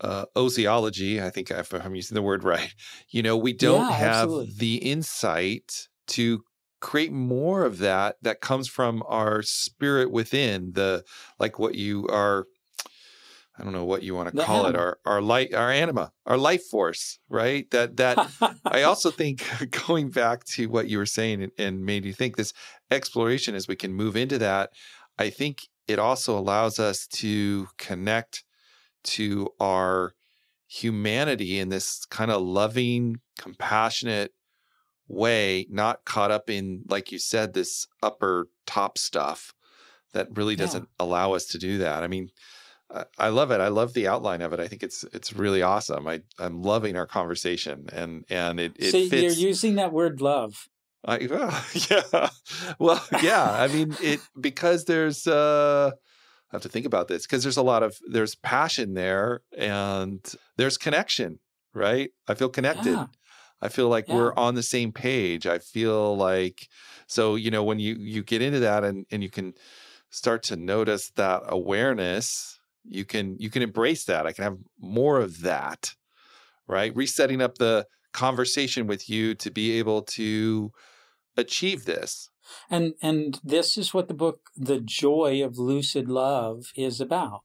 uh, 0.00 0.26
oziology. 0.36 1.22
I 1.22 1.30
think 1.30 1.50
if 1.50 1.72
I'm 1.72 1.94
using 1.94 2.14
the 2.14 2.22
word 2.22 2.44
right, 2.44 2.74
you 3.10 3.22
know, 3.22 3.36
we 3.36 3.52
don't 3.52 3.88
yeah, 3.88 3.96
have 3.96 4.24
absolutely. 4.24 4.54
the 4.58 4.76
insight 4.76 5.88
to 6.08 6.42
create 6.80 7.12
more 7.12 7.64
of 7.64 7.78
that 7.78 8.16
that 8.22 8.40
comes 8.40 8.68
from 8.68 9.04
our 9.06 9.40
spirit 9.42 10.10
within 10.10 10.72
the 10.72 11.04
like 11.38 11.58
what 11.58 11.76
you 11.76 12.08
are 12.08 12.46
I 13.58 13.64
don't 13.64 13.72
know 13.72 13.84
what 13.84 14.02
you 14.02 14.14
want 14.14 14.30
to 14.30 14.36
the 14.36 14.44
call 14.44 14.66
anima. 14.66 14.78
it, 14.78 14.80
our 14.80 14.98
our 15.04 15.22
light, 15.22 15.54
our 15.54 15.70
anima, 15.70 16.12
our 16.26 16.38
life 16.38 16.64
force, 16.64 17.18
right? 17.28 17.70
That 17.70 17.96
that 17.98 18.30
I 18.64 18.82
also 18.84 19.10
think 19.10 19.44
going 19.86 20.10
back 20.10 20.44
to 20.44 20.68
what 20.68 20.88
you 20.88 20.98
were 20.98 21.06
saying 21.06 21.42
and, 21.42 21.52
and 21.58 21.84
made 21.84 22.04
you 22.04 22.12
think 22.12 22.36
this 22.36 22.52
exploration 22.90 23.54
as 23.54 23.68
we 23.68 23.76
can 23.76 23.92
move 23.92 24.16
into 24.16 24.38
that, 24.38 24.70
I 25.18 25.30
think 25.30 25.68
it 25.86 25.98
also 25.98 26.38
allows 26.38 26.78
us 26.78 27.06
to 27.08 27.68
connect 27.76 28.44
to 29.04 29.48
our 29.60 30.14
humanity 30.66 31.58
in 31.58 31.68
this 31.68 32.06
kind 32.06 32.30
of 32.30 32.40
loving, 32.40 33.20
compassionate 33.38 34.32
way, 35.08 35.66
not 35.68 36.04
caught 36.04 36.30
up 36.30 36.48
in, 36.48 36.82
like 36.88 37.12
you 37.12 37.18
said, 37.18 37.52
this 37.52 37.86
upper 38.02 38.48
top 38.66 38.96
stuff 38.96 39.52
that 40.12 40.28
really 40.34 40.56
doesn't 40.56 40.84
yeah. 40.84 41.04
allow 41.04 41.34
us 41.34 41.46
to 41.46 41.58
do 41.58 41.78
that. 41.78 42.02
I 42.02 42.06
mean, 42.06 42.30
I 43.18 43.28
love 43.28 43.50
it. 43.50 43.60
I 43.60 43.68
love 43.68 43.94
the 43.94 44.08
outline 44.08 44.42
of 44.42 44.52
it. 44.52 44.60
I 44.60 44.68
think 44.68 44.82
it's 44.82 45.04
it's 45.12 45.32
really 45.32 45.62
awesome. 45.62 46.06
I 46.06 46.22
I'm 46.38 46.62
loving 46.62 46.96
our 46.96 47.06
conversation 47.06 47.86
and 47.92 48.24
and 48.28 48.60
it, 48.60 48.72
it 48.78 48.92
so 48.92 49.08
fits. 49.08 49.38
you're 49.38 49.48
using 49.48 49.76
that 49.76 49.92
word 49.92 50.20
love. 50.20 50.68
I, 51.04 51.26
well, 51.28 51.64
yeah. 51.90 52.28
Well, 52.78 53.04
yeah. 53.22 53.50
I 53.50 53.68
mean 53.68 53.96
it 54.00 54.20
because 54.38 54.84
there's 54.84 55.26
uh 55.26 55.90
I 55.94 56.56
have 56.56 56.62
to 56.62 56.68
think 56.68 56.84
about 56.84 57.08
this 57.08 57.26
because 57.26 57.42
there's 57.42 57.56
a 57.56 57.62
lot 57.62 57.82
of 57.82 57.96
there's 58.10 58.34
passion 58.34 58.94
there 58.94 59.40
and 59.56 60.20
there's 60.58 60.76
connection, 60.76 61.38
right? 61.72 62.10
I 62.28 62.34
feel 62.34 62.50
connected. 62.50 62.92
Yeah. 62.92 63.06
I 63.62 63.68
feel 63.68 63.88
like 63.88 64.08
yeah. 64.08 64.16
we're 64.16 64.34
on 64.34 64.54
the 64.54 64.62
same 64.62 64.92
page. 64.92 65.46
I 65.46 65.58
feel 65.60 66.14
like 66.16 66.68
so 67.06 67.36
you 67.36 67.50
know 67.50 67.64
when 67.64 67.78
you 67.78 67.94
you 67.94 68.22
get 68.22 68.42
into 68.42 68.60
that 68.60 68.84
and 68.84 69.06
and 69.10 69.22
you 69.22 69.30
can 69.30 69.54
start 70.10 70.42
to 70.42 70.56
notice 70.56 71.10
that 71.16 71.42
awareness 71.46 72.58
you 72.84 73.04
can 73.04 73.36
you 73.38 73.50
can 73.50 73.62
embrace 73.62 74.04
that 74.04 74.26
i 74.26 74.32
can 74.32 74.44
have 74.44 74.58
more 74.80 75.20
of 75.20 75.42
that 75.42 75.94
right? 76.66 76.94
Resetting 76.96 77.42
up 77.42 77.58
the 77.58 77.86
conversation 78.12 78.86
with 78.86 79.08
you 79.08 79.34
to 79.34 79.50
be 79.50 79.78
able 79.78 80.02
to 80.02 80.72
achieve 81.36 81.84
this. 81.84 82.28
And 82.68 82.94
and 83.00 83.40
this 83.44 83.78
is 83.78 83.94
what 83.94 84.08
the 84.08 84.14
book 84.14 84.40
the 84.56 84.80
joy 84.80 85.42
of 85.44 85.58
lucid 85.58 86.08
love 86.08 86.66
is 86.76 87.00
about. 87.00 87.42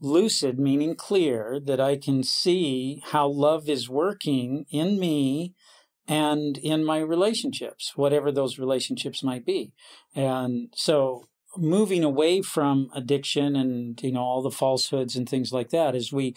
Lucid 0.00 0.58
meaning 0.58 0.96
clear 0.96 1.60
that 1.60 1.80
i 1.80 1.96
can 1.96 2.22
see 2.24 3.02
how 3.12 3.28
love 3.28 3.68
is 3.68 3.88
working 3.88 4.66
in 4.70 4.98
me 4.98 5.54
and 6.08 6.58
in 6.58 6.84
my 6.84 6.98
relationships 6.98 7.92
whatever 7.94 8.32
those 8.32 8.58
relationships 8.58 9.22
might 9.22 9.44
be. 9.44 9.72
And 10.14 10.72
so 10.74 11.28
moving 11.56 12.04
away 12.04 12.42
from 12.42 12.90
addiction 12.94 13.56
and 13.56 14.02
you 14.02 14.12
know 14.12 14.22
all 14.22 14.42
the 14.42 14.50
falsehoods 14.50 15.16
and 15.16 15.28
things 15.28 15.52
like 15.52 15.70
that 15.70 15.94
is 15.94 16.12
we 16.12 16.34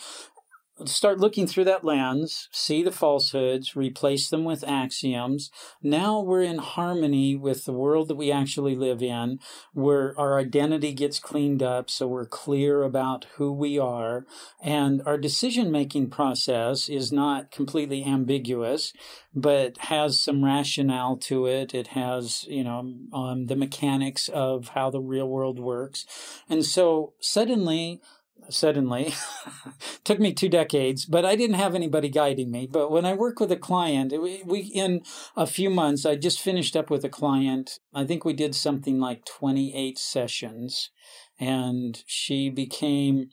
start 0.86 1.20
looking 1.20 1.48
through 1.48 1.64
that 1.66 1.84
lens, 1.84 2.50
see 2.52 2.84
the 2.84 2.92
falsehoods, 2.92 3.76
replace 3.76 4.30
them 4.30 4.44
with 4.44 4.64
axioms. 4.68 5.50
Now 5.82 6.22
we're 6.22 6.44
in 6.44 6.60
harmony 6.60 7.36
with 7.36 7.66
the 7.66 7.74
world 7.74 8.08
that 8.08 8.16
we 8.16 8.32
actually 8.32 8.76
live 8.76 9.02
in, 9.02 9.40
where 9.74 10.14
our 10.20 10.40
identity 10.40 10.94
gets 10.94 11.20
cleaned 11.20 11.64
up 11.64 11.90
so 11.90 12.08
we're 12.08 12.26
clear 12.26 12.84
about 12.84 13.26
who 13.36 13.52
we 13.52 13.80
are. 13.80 14.26
And 14.62 15.02
our 15.06 15.18
decision 15.18 15.72
making 15.72 16.10
process 16.10 16.90
is 16.90 17.12
not 17.12 17.52
completely 17.52 18.06
ambiguous, 18.06 18.94
but 19.34 19.78
has 19.78 20.22
some 20.22 20.44
rationale 20.44 21.18
to 21.18 21.46
it. 21.46 21.74
It 21.74 21.88
has, 21.88 22.46
you 22.48 22.64
know, 22.64 22.94
um, 23.14 23.46
the 23.48 23.56
mechanics 23.56 24.30
of 24.30 24.70
how 24.70 24.90
the 24.90 25.02
real 25.02 25.28
world 25.28 25.60
works. 25.60 26.06
And 26.50 26.66
so 26.66 27.14
suddenly, 27.20 28.02
suddenly. 28.50 29.14
Took 30.04 30.20
me 30.20 30.34
two 30.34 30.50
decades 30.50 31.06
but 31.06 31.26
i 31.26 31.36
didn't 31.36 31.58
have 31.58 31.76
anybody 31.76 32.10
guiding 32.10 32.52
me. 32.52 32.68
But 32.72 32.92
when 32.92 33.06
i 33.06 33.14
work 33.14 33.40
with 33.40 33.52
a 33.52 33.58
client 33.58 34.12
we, 34.12 34.42
we, 34.46 34.60
in 34.60 35.02
a 35.36 35.48
few 35.48 35.70
months 35.70 36.06
i 36.06 36.16
just 36.16 36.42
finished 36.42 36.76
up 36.76 36.90
with 36.90 37.04
a 37.04 37.10
client. 37.10 37.80
I 37.94 38.06
think 38.06 38.24
we 38.24 38.34
did 38.34 38.56
something 38.56 39.00
like 39.00 39.26
28 39.26 39.98
sessions 39.98 40.92
and 41.40 42.04
she 42.06 42.50
became 42.50 43.30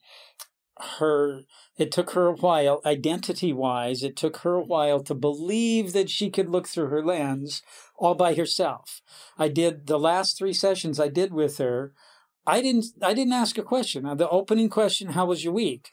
her 0.99 1.43
it 1.77 1.93
took 1.93 2.11
her 2.13 2.27
a 2.27 2.35
while 2.35 2.81
identity 2.85 3.53
wise 3.53 4.03
it 4.03 4.17
took 4.17 4.39
her 4.39 4.55
a 4.55 4.65
while 4.65 5.01
to 5.01 5.15
believe 5.15 5.93
that 5.93 6.11
she 6.11 6.31
could 6.31 6.49
look 6.49 6.67
through 6.67 6.89
her 6.89 7.05
lens 7.05 7.63
all 7.97 8.15
by 8.15 8.35
herself. 8.35 9.01
I 9.39 9.49
did 9.49 9.87
the 9.87 9.99
last 9.99 10.37
three 10.37 10.53
sessions 10.53 10.99
i 10.99 11.09
did 11.09 11.33
with 11.33 11.59
her 11.59 11.93
I 12.47 12.61
didn't 12.61 12.87
I 13.03 13.15
didn't 13.15 13.33
ask 13.33 13.59
a 13.59 13.63
question. 13.63 14.05
The 14.17 14.29
opening 14.29 14.69
question, 14.69 15.11
how 15.11 15.27
was 15.27 15.45
your 15.45 15.53
week? 15.53 15.91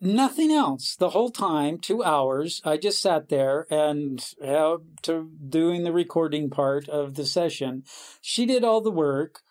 Nothing 0.00 0.50
else. 0.50 0.96
The 0.96 1.10
whole 1.10 1.30
time, 1.30 1.78
two 1.78 2.02
hours, 2.02 2.62
I 2.64 2.78
just 2.78 3.02
sat 3.02 3.28
there 3.28 3.66
and 3.70 4.24
uh, 4.42 4.78
to 5.02 5.30
doing 5.46 5.84
the 5.84 5.92
recording 5.92 6.48
part 6.48 6.88
of 6.88 7.16
the 7.16 7.26
session. 7.26 7.84
She 8.22 8.46
did 8.46 8.64
all 8.64 8.80
the 8.80 8.90
work. 8.90 9.42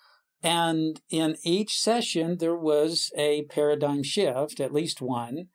And 0.42 1.02
in 1.10 1.36
each 1.44 1.78
session, 1.78 2.38
there 2.38 2.56
was 2.56 3.12
a 3.16 3.44
paradigm 3.44 4.04
shift, 4.04 4.60
at 4.60 4.74
least 4.74 5.02
one. 5.02 5.50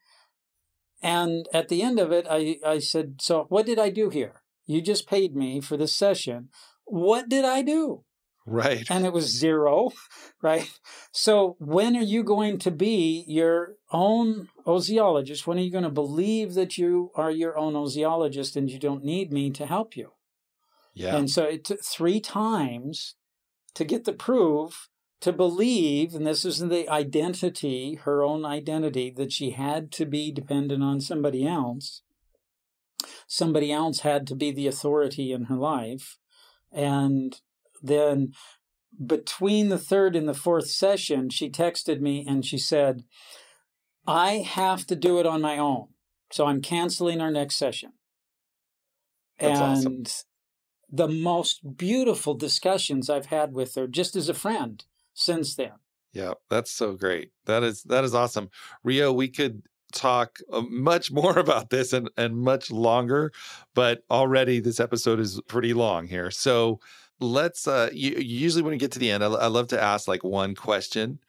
And 1.03 1.47
at 1.53 1.69
the 1.69 1.83
end 1.83 1.99
of 1.99 2.13
it, 2.13 2.27
I, 2.31 2.59
I 2.65 2.79
said, 2.79 3.17
So, 3.21 3.47
what 3.49 3.67
did 3.67 3.79
I 3.79 3.89
do 3.89 4.11
here? 4.11 4.43
You 4.67 4.81
just 4.81 5.09
paid 5.09 5.35
me 5.35 5.61
for 5.61 5.77
this 5.77 5.97
session. 5.97 6.51
What 6.85 7.29
did 7.29 7.45
I 7.45 7.63
do? 7.63 8.05
Right. 8.47 8.87
And 8.91 9.07
it 9.07 9.13
was 9.13 9.27
zero, 9.27 9.91
right? 10.43 10.71
So 11.13 11.57
when 11.59 11.97
are 11.97 12.03
you 12.03 12.23
going 12.23 12.59
to 12.59 12.71
be 12.71 13.25
your 13.27 13.77
own 13.91 14.49
oziologist? 14.67 15.47
When 15.47 15.59
are 15.59 15.63
you 15.63 15.71
going 15.71 15.85
to 15.85 15.91
believe 15.91 16.55
that 16.55 16.77
you 16.77 17.11
are 17.15 17.31
your 17.31 17.57
own 17.57 17.75
oziologist 17.75 18.57
and 18.57 18.71
you 18.71 18.79
don't 18.79 19.05
need 19.05 19.33
me 19.33 19.51
to 19.51 19.67
help 19.67 19.97
you? 19.97 20.13
Yeah. 20.93 21.17
And 21.17 21.31
so 21.31 21.45
it 21.45 21.65
took 21.65 21.83
three 21.83 22.21
times 22.21 23.17
to 23.75 23.85
get 23.85 24.05
the 24.05 24.13
proof 24.13 24.89
to 25.21 25.33
believe, 25.33 26.15
and 26.15 26.27
this 26.27 26.45
is 26.45 26.59
the 26.59 26.87
identity, 26.89 27.95
her 28.05 28.23
own 28.23 28.45
identity, 28.45 29.11
that 29.11 29.33
she 29.33 29.51
had 29.53 29.91
to 29.93 30.05
be 30.05 30.31
dependent 30.31 30.83
on 30.83 31.01
somebody 31.01 31.47
else. 31.47 32.03
Somebody 33.27 33.73
else 33.73 34.01
had 34.01 34.27
to 34.27 34.35
be 34.35 34.53
the 34.53 34.67
authority 34.67 35.33
in 35.33 35.45
her 35.45 35.57
life. 35.57 36.19
And 36.71 37.41
then 37.85 38.33
between 39.05 39.69
the 39.69 39.79
third 39.79 40.17
and 40.17 40.29
the 40.29 40.35
fourth 40.35 40.69
session, 40.69 41.31
she 41.31 41.51
texted 41.51 42.01
me 42.01 42.25
and 42.27 42.45
she 42.45 42.59
said, 42.59 43.05
I 44.07 44.37
have 44.39 44.87
to 44.87 44.97
do 44.97 45.19
it 45.19 45.27
on 45.27 45.41
my 45.41 45.59
own. 45.59 45.89
So 46.31 46.47
I'm 46.47 46.61
canceling 46.61 47.21
our 47.21 47.31
next 47.31 47.57
session. 47.57 47.93
That's 49.39 49.61
and 49.61 50.07
awesome. 50.07 50.27
the 50.91 51.09
most 51.09 51.77
beautiful 51.77 52.35
discussions 52.35 53.11
I've 53.11 53.27
had 53.27 53.53
with 53.53 53.75
her 53.75 53.87
just 53.87 54.17
as 54.17 54.29
a 54.29 54.35
friend 54.35 54.85
since 55.13 55.55
then. 55.55 55.73
Yeah, 56.13 56.35
that's 56.49 56.71
so 56.71 56.95
great. 56.95 57.33
That 57.47 57.65
is 57.65 57.83
that 57.85 58.05
is 58.05 58.15
awesome. 58.15 58.51
Rio, 58.85 59.13
we 59.13 59.29
could 59.29 59.63
talk 59.93 60.39
uh, 60.53 60.63
much 60.63 61.11
more 61.11 61.39
about 61.39 61.71
this 61.71 61.93
and 61.93 62.09
and 62.17 62.37
much 62.37 62.71
longer, 62.71 63.33
but 63.75 64.03
already 64.11 64.61
this 64.61 64.79
episode 64.79 65.19
is 65.19 65.41
pretty 65.49 65.75
long 65.75 66.07
here. 66.07 66.31
So 66.31 66.79
let's 67.21 67.67
uh 67.69 67.91
you, 67.93 68.17
usually 68.17 68.63
when 68.63 68.73
we 68.73 68.79
get 68.79 68.93
to 68.93 68.99
the 68.99 69.11
end. 69.11 69.25
I, 69.25 69.29
I 69.29 69.47
love 69.47 69.69
to 69.69 69.83
ask 69.83 70.09
like 70.09 70.25
one 70.25 70.55
question 70.55 71.21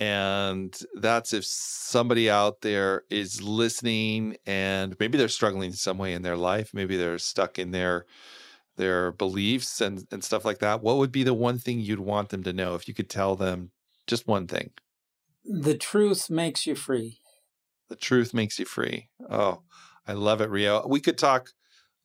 and 0.00 0.76
that's 0.94 1.34
if 1.34 1.44
somebody 1.44 2.30
out 2.30 2.62
there 2.62 3.04
is 3.10 3.42
listening 3.42 4.36
and 4.46 4.96
maybe 4.98 5.18
they're 5.18 5.28
struggling 5.28 5.70
in 5.70 5.76
some 5.76 5.98
way 5.98 6.14
in 6.14 6.22
their 6.22 6.38
life 6.38 6.70
maybe 6.72 6.96
they're 6.96 7.18
stuck 7.18 7.58
in 7.58 7.70
their 7.70 8.06
their 8.76 9.12
beliefs 9.12 9.80
and 9.80 10.06
and 10.10 10.24
stuff 10.24 10.44
like 10.44 10.58
that 10.58 10.82
what 10.82 10.96
would 10.96 11.12
be 11.12 11.22
the 11.22 11.34
one 11.34 11.58
thing 11.58 11.80
you'd 11.80 12.00
want 12.00 12.30
them 12.30 12.42
to 12.42 12.52
know 12.52 12.74
if 12.74 12.88
you 12.88 12.94
could 12.94 13.10
tell 13.10 13.36
them 13.36 13.70
just 14.06 14.26
one 14.26 14.46
thing? 14.46 14.70
The 15.44 15.76
truth 15.76 16.28
makes 16.30 16.66
you 16.66 16.74
free. 16.74 17.18
the 17.88 17.96
truth 17.96 18.34
makes 18.34 18.58
you 18.58 18.64
free. 18.64 19.08
Oh 19.28 19.62
i 20.06 20.14
love 20.14 20.40
it 20.40 20.48
rio. 20.48 20.86
We 20.86 21.00
could 21.00 21.18
talk 21.18 21.50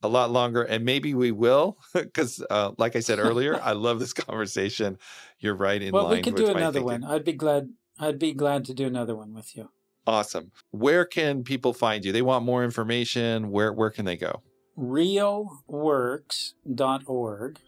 a 0.06 0.08
lot 0.08 0.30
longer 0.30 0.62
and 0.62 0.84
maybe 0.84 1.14
we 1.14 1.32
will 1.32 1.78
because 1.94 2.44
uh, 2.50 2.72
like 2.78 2.96
i 2.96 3.00
said 3.00 3.18
earlier 3.18 3.60
i 3.62 3.72
love 3.72 3.98
this 3.98 4.12
conversation. 4.12 4.98
You're 5.38 5.56
right 5.56 5.82
in 5.82 5.92
well, 5.92 6.04
line 6.04 6.16
we 6.16 6.22
could 6.22 6.36
do 6.36 6.48
another 6.48 6.82
one. 6.82 7.04
I'd 7.04 7.24
be 7.24 7.34
glad. 7.34 7.68
I'd 7.98 8.18
be 8.18 8.32
glad 8.32 8.64
to 8.66 8.74
do 8.74 8.86
another 8.86 9.14
one 9.14 9.34
with 9.34 9.54
you. 9.56 9.70
awesome. 10.06 10.52
Where 10.70 11.04
can 11.04 11.42
people 11.42 11.74
find 11.74 12.04
you? 12.04 12.12
They 12.12 12.22
want 12.22 12.44
more 12.44 12.62
information. 12.64 13.50
Where 13.50 13.72
where 13.72 13.90
can 13.90 14.04
they 14.04 14.16
go? 14.16 14.42
Rioworks.org 14.78 17.58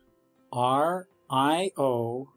r 0.51 1.09
i 1.31 1.71
o 1.77 2.29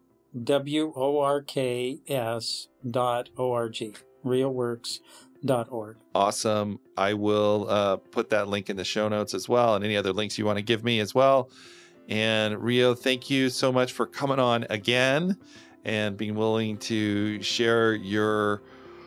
w 0.44 0.92
o 0.96 1.20
r 1.20 1.42
k 1.42 2.00
s 2.08 2.68
dot 2.90 3.30
o 3.38 3.54
r 3.54 3.70
g 3.70 3.94
rioworks.org 5.44 5.98
awesome. 6.14 6.80
I 6.98 7.14
will 7.14 7.68
uh, 7.70 7.98
put 7.98 8.30
that 8.30 8.48
link 8.48 8.70
in 8.70 8.78
the 8.78 8.84
show 8.84 9.08
notes 9.08 9.34
as 9.34 9.48
well 9.48 9.76
and 9.76 9.84
any 9.84 9.98
other 9.98 10.14
links 10.14 10.38
you 10.38 10.46
want 10.46 10.58
to 10.58 10.64
give 10.64 10.84
me 10.84 11.00
as 11.00 11.16
well. 11.16 11.50
And 12.10 12.60
rio 12.62 12.94
thank 12.94 13.30
you 13.30 13.50
so 13.50 13.72
much 13.72 13.94
for 13.94 14.06
coming 14.06 14.40
on 14.40 14.66
again 14.70 15.38
and 15.86 16.18
being 16.18 16.36
willing 16.36 16.78
to 16.78 17.42
share 17.42 17.94
your 17.94 18.62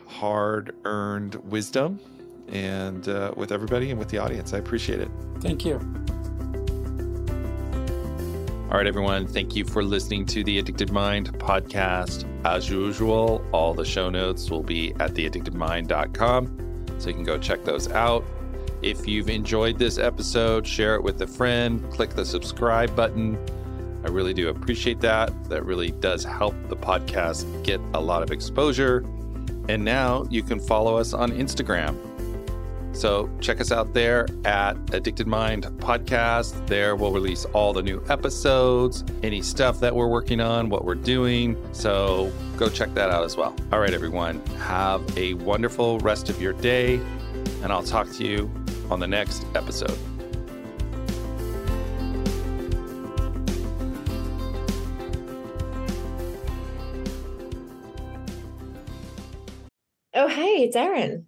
hard 0.07 0.75
earned 0.85 1.35
wisdom 1.35 1.99
and 2.47 3.07
uh, 3.07 3.33
with 3.35 3.51
everybody 3.51 3.89
and 3.91 3.99
with 3.99 4.09
the 4.09 4.17
audience. 4.17 4.53
I 4.53 4.57
appreciate 4.57 4.99
it. 4.99 5.09
Thank 5.39 5.65
you 5.65 5.79
All 8.75 8.79
right, 8.79 8.87
everyone. 8.87 9.25
Thank 9.25 9.55
you 9.55 9.63
for 9.63 9.85
listening 9.85 10.25
to 10.25 10.43
the 10.43 10.59
Addicted 10.59 10.91
Mind 10.91 11.31
podcast. 11.39 12.25
As 12.43 12.69
usual, 12.69 13.41
all 13.53 13.73
the 13.73 13.85
show 13.85 14.09
notes 14.09 14.51
will 14.51 14.63
be 14.63 14.91
at 14.99 15.13
theaddictedmind.com, 15.13 16.85
so 16.97 17.07
you 17.07 17.13
can 17.13 17.23
go 17.23 17.37
check 17.37 17.63
those 17.63 17.89
out. 17.93 18.25
If 18.81 19.07
you've 19.07 19.29
enjoyed 19.29 19.79
this 19.79 19.97
episode, 19.97 20.67
share 20.67 20.95
it 20.95 21.03
with 21.03 21.21
a 21.21 21.27
friend, 21.27 21.89
click 21.89 22.09
the 22.09 22.25
subscribe 22.25 22.93
button. 22.97 23.39
I 24.03 24.09
really 24.09 24.33
do 24.33 24.49
appreciate 24.49 24.99
that. 24.99 25.31
That 25.47 25.63
really 25.63 25.91
does 25.91 26.25
help 26.25 26.53
the 26.67 26.75
podcast 26.75 27.63
get 27.63 27.79
a 27.93 28.01
lot 28.01 28.23
of 28.23 28.31
exposure. 28.31 29.05
And 29.69 29.85
now 29.85 30.27
you 30.29 30.43
can 30.43 30.59
follow 30.59 30.97
us 30.97 31.13
on 31.13 31.31
Instagram. 31.31 32.04
So 32.95 33.29
check 33.41 33.59
us 33.59 33.73
out 33.73 33.93
there 33.93 34.25
at 34.45 34.77
Addicted 34.93 35.27
Mind 35.27 35.65
Podcast. 35.79 36.65
There 36.65 36.95
we'll 36.95 37.11
release 37.11 37.43
all 37.45 37.73
the 37.73 37.83
new 37.83 38.01
episodes, 38.07 39.03
any 39.21 39.41
stuff 39.41 39.81
that 39.81 39.93
we're 39.93 40.07
working 40.07 40.39
on, 40.39 40.69
what 40.69 40.85
we're 40.85 40.95
doing. 40.95 41.57
So 41.73 42.31
go 42.55 42.69
check 42.69 42.93
that 42.93 43.09
out 43.09 43.25
as 43.25 43.35
well. 43.35 43.53
All 43.73 43.79
right, 43.79 43.93
everyone. 43.93 44.43
Have 44.59 45.17
a 45.17 45.33
wonderful 45.35 45.99
rest 45.99 46.29
of 46.29 46.41
your 46.41 46.53
day, 46.53 46.95
and 47.61 47.71
I'll 47.71 47.83
talk 47.83 48.09
to 48.13 48.25
you 48.25 48.49
on 48.89 49.01
the 49.01 49.07
next 49.07 49.45
episode. 49.55 49.97
Oh, 60.13 60.29
hey, 60.29 60.63
it's 60.63 60.77
Erin. 60.77 61.27